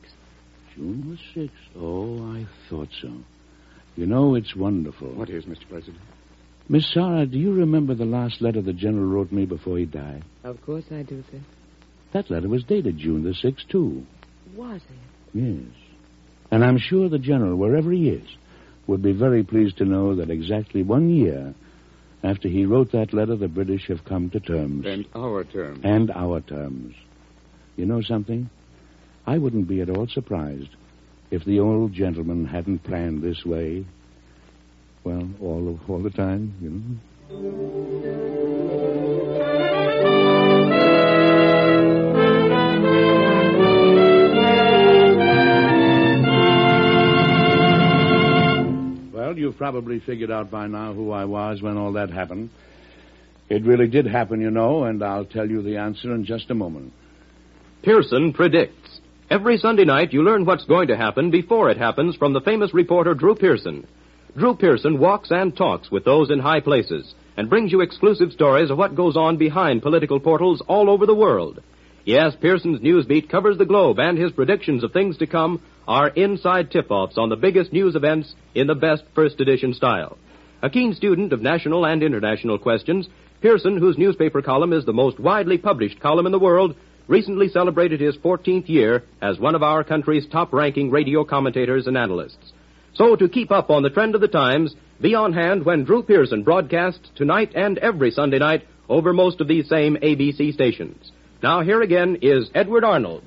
June 0.74 1.18
the 1.34 1.40
6th. 1.40 1.50
Oh, 1.76 2.32
I 2.32 2.46
thought 2.68 2.88
so. 3.00 3.12
You 3.96 4.06
know, 4.06 4.34
it's 4.34 4.54
wonderful. 4.54 5.08
What 5.08 5.30
is, 5.30 5.44
Mr. 5.44 5.68
President? 5.68 6.02
Miss 6.68 6.92
Sarah, 6.92 7.26
do 7.26 7.38
you 7.38 7.52
remember 7.52 7.94
the 7.94 8.04
last 8.04 8.42
letter 8.42 8.60
the 8.60 8.72
General 8.72 9.06
wrote 9.06 9.32
me 9.32 9.46
before 9.46 9.78
he 9.78 9.84
died? 9.84 10.24
Of 10.44 10.60
course 10.62 10.84
I 10.90 11.02
do, 11.02 11.22
sir. 11.30 11.40
That 12.12 12.30
letter 12.30 12.48
was 12.48 12.64
dated 12.64 12.98
June 12.98 13.22
the 13.22 13.30
6th, 13.30 13.68
too. 13.68 14.04
Was 14.54 14.80
it? 14.82 15.38
Yes. 15.38 15.72
And 16.50 16.64
I'm 16.64 16.78
sure 16.78 17.08
the 17.08 17.18
General, 17.18 17.56
wherever 17.56 17.92
he 17.92 18.08
is, 18.08 18.28
would 18.86 19.02
be 19.02 19.12
very 19.12 19.44
pleased 19.44 19.78
to 19.78 19.84
know 19.84 20.16
that 20.16 20.30
exactly 20.30 20.82
one 20.82 21.10
year 21.10 21.54
after 22.22 22.48
he 22.48 22.64
wrote 22.64 22.92
that 22.92 23.12
letter, 23.12 23.36
the 23.36 23.48
British 23.48 23.86
have 23.88 24.04
come 24.04 24.30
to 24.30 24.40
terms. 24.40 24.84
And 24.86 25.06
our 25.14 25.44
terms. 25.44 25.80
And 25.84 26.10
our 26.10 26.40
terms. 26.40 26.94
You 27.76 27.86
know 27.86 28.00
something? 28.00 28.50
I 29.26 29.38
wouldn't 29.38 29.66
be 29.66 29.80
at 29.80 29.90
all 29.90 30.06
surprised 30.06 30.68
if 31.30 31.44
the 31.44 31.58
old 31.58 31.92
gentleman 31.92 32.46
hadn't 32.46 32.84
planned 32.84 33.22
this 33.22 33.44
way. 33.44 33.84
Well, 35.02 35.28
all 35.40 35.68
of, 35.68 35.90
all 35.90 36.02
the 36.02 36.10
time, 36.10 36.54
you 36.60 36.70
know. 36.70 38.06
Well, 49.12 49.36
you've 49.36 49.56
probably 49.56 49.98
figured 49.98 50.30
out 50.30 50.50
by 50.52 50.68
now 50.68 50.92
who 50.92 51.10
I 51.10 51.24
was 51.24 51.60
when 51.60 51.76
all 51.76 51.92
that 51.94 52.10
happened. 52.10 52.50
It 53.48 53.64
really 53.64 53.88
did 53.88 54.06
happen, 54.06 54.40
you 54.40 54.50
know, 54.50 54.84
and 54.84 55.02
I'll 55.02 55.24
tell 55.24 55.48
you 55.48 55.62
the 55.62 55.78
answer 55.78 56.14
in 56.14 56.24
just 56.24 56.50
a 56.50 56.54
moment. 56.54 56.92
Pearson 57.82 58.32
predicts. 58.32 58.85
Every 59.28 59.58
Sunday 59.58 59.84
night, 59.84 60.12
you 60.12 60.22
learn 60.22 60.44
what's 60.44 60.66
going 60.66 60.86
to 60.86 60.96
happen 60.96 61.32
before 61.32 61.68
it 61.68 61.78
happens 61.78 62.14
from 62.14 62.32
the 62.32 62.40
famous 62.40 62.72
reporter 62.72 63.12
Drew 63.12 63.34
Pearson. 63.34 63.84
Drew 64.36 64.54
Pearson 64.54 65.00
walks 65.00 65.32
and 65.32 65.56
talks 65.56 65.90
with 65.90 66.04
those 66.04 66.30
in 66.30 66.38
high 66.38 66.60
places 66.60 67.12
and 67.36 67.50
brings 67.50 67.72
you 67.72 67.80
exclusive 67.80 68.30
stories 68.30 68.70
of 68.70 68.78
what 68.78 68.94
goes 68.94 69.16
on 69.16 69.36
behind 69.36 69.82
political 69.82 70.20
portals 70.20 70.62
all 70.68 70.88
over 70.88 71.06
the 71.06 71.14
world. 71.14 71.60
Yes, 72.04 72.36
Pearson's 72.40 72.78
Newsbeat 72.78 73.28
covers 73.28 73.58
the 73.58 73.64
globe, 73.64 73.98
and 73.98 74.16
his 74.16 74.30
predictions 74.30 74.84
of 74.84 74.92
things 74.92 75.18
to 75.18 75.26
come 75.26 75.60
are 75.88 76.10
inside 76.10 76.70
tip-offs 76.70 77.18
on 77.18 77.28
the 77.28 77.34
biggest 77.34 77.72
news 77.72 77.96
events 77.96 78.32
in 78.54 78.68
the 78.68 78.76
best 78.76 79.02
first 79.12 79.40
edition 79.40 79.74
style. 79.74 80.18
A 80.62 80.70
keen 80.70 80.94
student 80.94 81.32
of 81.32 81.42
national 81.42 81.84
and 81.84 82.00
international 82.04 82.60
questions, 82.60 83.08
Pearson, 83.42 83.76
whose 83.76 83.98
newspaper 83.98 84.40
column 84.40 84.72
is 84.72 84.84
the 84.84 84.92
most 84.92 85.18
widely 85.18 85.58
published 85.58 85.98
column 85.98 86.26
in 86.26 86.32
the 86.32 86.38
world, 86.38 86.76
recently 87.08 87.48
celebrated 87.48 88.00
his 88.00 88.16
14th 88.18 88.68
year 88.68 89.04
as 89.22 89.38
one 89.38 89.54
of 89.54 89.62
our 89.62 89.84
country's 89.84 90.26
top-ranking 90.26 90.90
radio 90.90 91.24
commentators 91.24 91.86
and 91.86 91.96
analysts. 91.96 92.52
So 92.94 93.16
to 93.16 93.28
keep 93.28 93.50
up 93.50 93.70
on 93.70 93.82
the 93.82 93.90
trend 93.90 94.14
of 94.14 94.20
the 94.20 94.28
times, 94.28 94.74
be 95.00 95.14
on 95.14 95.32
hand 95.32 95.64
when 95.64 95.84
Drew 95.84 96.02
Pearson 96.02 96.42
broadcasts 96.42 97.10
tonight 97.14 97.52
and 97.54 97.78
every 97.78 98.10
Sunday 98.10 98.38
night 98.38 98.66
over 98.88 99.12
most 99.12 99.40
of 99.40 99.48
these 99.48 99.68
same 99.68 99.96
ABC 99.96 100.52
stations. 100.52 101.12
Now 101.42 101.60
here 101.60 101.82
again 101.82 102.18
is 102.22 102.50
Edward 102.54 102.84
Arnold. 102.84 103.24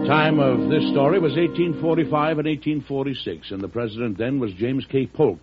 The 0.00 0.16
time 0.16 0.40
of 0.40 0.70
this 0.70 0.90
story 0.90 1.20
was 1.20 1.36
1845 1.36 2.38
and 2.38 2.48
1846, 2.48 3.50
and 3.52 3.60
the 3.60 3.68
president 3.68 4.16
then 4.16 4.40
was 4.40 4.52
James 4.54 4.84
K. 4.90 5.06
Polk, 5.06 5.38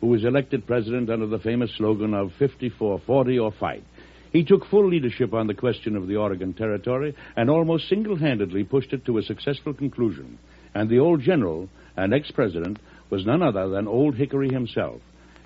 who 0.00 0.06
was 0.08 0.24
elected 0.24 0.66
president 0.66 1.10
under 1.10 1.26
the 1.26 1.38
famous 1.38 1.70
slogan 1.76 2.14
of 2.14 2.32
54 2.38 3.02
40 3.06 3.38
or 3.38 3.52
fight. 3.52 3.84
He 4.32 4.44
took 4.44 4.66
full 4.66 4.88
leadership 4.88 5.34
on 5.34 5.46
the 5.46 5.54
question 5.54 5.94
of 5.94 6.08
the 6.08 6.16
Oregon 6.16 6.54
Territory 6.54 7.14
and 7.36 7.50
almost 7.50 7.88
single 7.88 8.16
handedly 8.16 8.64
pushed 8.64 8.92
it 8.92 9.04
to 9.04 9.18
a 9.18 9.22
successful 9.22 9.74
conclusion. 9.74 10.38
And 10.74 10.88
the 10.88 10.98
old 10.98 11.20
general 11.20 11.68
and 11.96 12.12
ex 12.12 12.30
president 12.30 12.78
was 13.10 13.26
none 13.26 13.42
other 13.42 13.68
than 13.68 13.86
Old 13.86 14.16
Hickory 14.16 14.48
himself. 14.48 15.00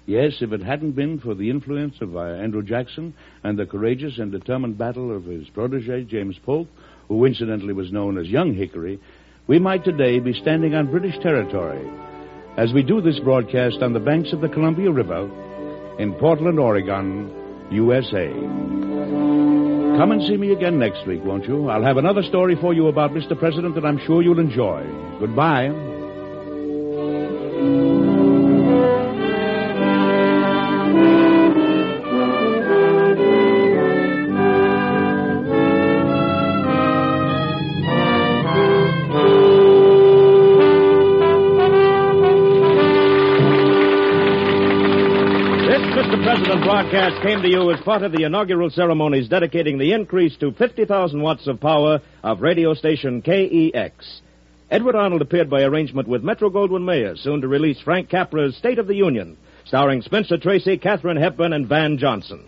Yes, 0.07 0.38
if 0.40 0.53
it 0.53 0.62
hadn't 0.62 0.92
been 0.92 1.20
for 1.20 1.35
the 1.35 1.51
influence 1.51 1.94
of 2.01 2.16
uh, 2.16 2.20
Andrew 2.20 2.62
Jackson 2.62 3.14
and 3.44 3.59
the 3.59 3.66
courageous 3.66 4.18
and 4.18 4.33
determined 4.33 4.79
battle 4.79 5.14
of 5.14 5.25
his 5.25 5.48
protege, 5.48 6.05
James 6.05 6.37
Polk, 6.44 6.68
who 7.08 7.24
incidentally 7.24 7.72
was 7.72 7.92
known 7.92 8.18
as 8.18 8.26
Young 8.26 8.54
Hickory, 8.54 8.98
we 9.46 9.58
might 9.58 9.84
today 9.84 10.18
be 10.18 10.32
standing 10.32 10.74
on 10.74 10.90
British 10.90 11.18
territory 11.22 11.88
as 12.56 12.72
we 12.72 12.82
do 12.82 13.00
this 13.00 13.18
broadcast 13.20 13.82
on 13.82 13.92
the 13.92 14.00
banks 14.00 14.32
of 14.32 14.40
the 14.40 14.48
Columbia 14.48 14.90
River 14.90 15.30
in 15.98 16.14
Portland, 16.14 16.58
Oregon, 16.58 17.30
USA. 17.70 18.28
Come 19.98 20.12
and 20.12 20.22
see 20.22 20.36
me 20.36 20.52
again 20.52 20.78
next 20.78 21.06
week, 21.06 21.22
won't 21.24 21.46
you? 21.46 21.68
I'll 21.68 21.84
have 21.84 21.96
another 21.96 22.22
story 22.22 22.56
for 22.60 22.72
you 22.74 22.88
about 22.88 23.12
Mr. 23.12 23.38
President 23.38 23.74
that 23.74 23.84
I'm 23.84 24.00
sure 24.06 24.22
you'll 24.22 24.40
enjoy. 24.40 24.84
Goodbye. 25.20 25.91
broadcast 46.72 47.22
came 47.22 47.42
to 47.42 47.50
you 47.50 47.70
as 47.70 47.78
part 47.82 48.02
of 48.02 48.12
the 48.12 48.24
inaugural 48.24 48.70
ceremonies 48.70 49.28
dedicating 49.28 49.76
the 49.76 49.92
increase 49.92 50.35
to 50.38 50.52
50,000 50.52 51.20
watts 51.20 51.46
of 51.46 51.61
power 51.61 52.00
of 52.22 52.40
radio 52.40 52.72
station 52.72 53.20
KEX. 53.20 54.22
Edward 54.70 54.96
Arnold 54.96 55.20
appeared 55.20 55.50
by 55.50 55.64
arrangement 55.64 56.08
with 56.08 56.24
Metro 56.24 56.48
Goldwyn 56.48 56.82
Mayer, 56.82 57.14
soon 57.14 57.42
to 57.42 57.46
release 57.48 57.78
Frank 57.82 58.08
Capra's 58.08 58.56
State 58.56 58.78
of 58.78 58.87
the 58.87 58.94
Union, 58.94 59.37
starring 59.66 60.00
Spencer 60.00 60.38
Tracy, 60.38 60.78
Katharine 60.78 61.18
Hepburn, 61.18 61.52
and 61.52 61.68
Van 61.68 61.98
Johnson. 61.98 62.42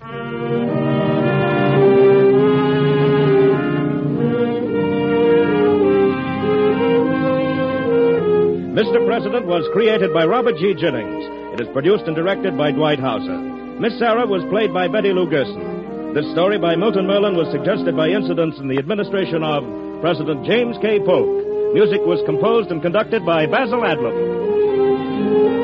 Mr. 8.73 9.07
President 9.07 9.45
was 9.45 9.69
created 9.75 10.15
by 10.15 10.25
Robert 10.25 10.57
G. 10.57 10.73
Jennings. 10.73 11.27
It 11.53 11.61
is 11.61 11.69
produced 11.75 12.05
and 12.05 12.17
directed 12.17 12.57
by 12.57 12.73
Dwight 12.73 12.99
Hauser. 12.99 13.54
Miss 13.81 13.99
Sarah 13.99 14.25
was 14.25 14.45
played 14.51 14.73
by 14.73 14.87
Betty 14.87 15.13
Lou 15.13 15.29
Gerson. 15.29 16.15
This 16.15 16.31
story 16.31 16.59
by 16.59 16.77
Milton 16.77 17.09
Merlin 17.09 17.37
was 17.37 17.51
suggested 17.51 17.97
by 17.97 18.07
incidents 18.09 18.59
in 18.59 18.69
the 18.69 18.79
administration 18.79 19.43
of 19.43 19.67
President 20.01 20.47
James 20.47 20.77
K. 20.81 21.01
Polk. 21.01 21.75
Music 21.75 21.99
was 22.07 22.23
composed 22.25 22.71
and 22.71 22.81
conducted 22.81 23.27
by 23.27 23.47
Basil 23.47 23.83
Adlam. 23.83 25.64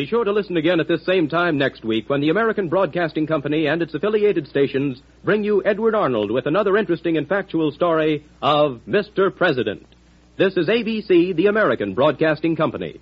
Be 0.00 0.06
sure 0.06 0.24
to 0.24 0.32
listen 0.32 0.56
again 0.56 0.80
at 0.80 0.88
this 0.88 1.04
same 1.04 1.28
time 1.28 1.58
next 1.58 1.84
week 1.84 2.08
when 2.08 2.22
the 2.22 2.30
American 2.30 2.70
Broadcasting 2.70 3.26
Company 3.26 3.66
and 3.66 3.82
its 3.82 3.92
affiliated 3.92 4.46
stations 4.48 5.02
bring 5.22 5.44
you 5.44 5.62
Edward 5.62 5.94
Arnold 5.94 6.30
with 6.30 6.46
another 6.46 6.78
interesting 6.78 7.18
and 7.18 7.28
factual 7.28 7.70
story 7.70 8.24
of 8.40 8.80
Mr. 8.88 9.30
President. 9.36 9.86
This 10.38 10.56
is 10.56 10.68
ABC, 10.68 11.36
the 11.36 11.48
American 11.48 11.92
Broadcasting 11.92 12.56
Company. 12.56 12.98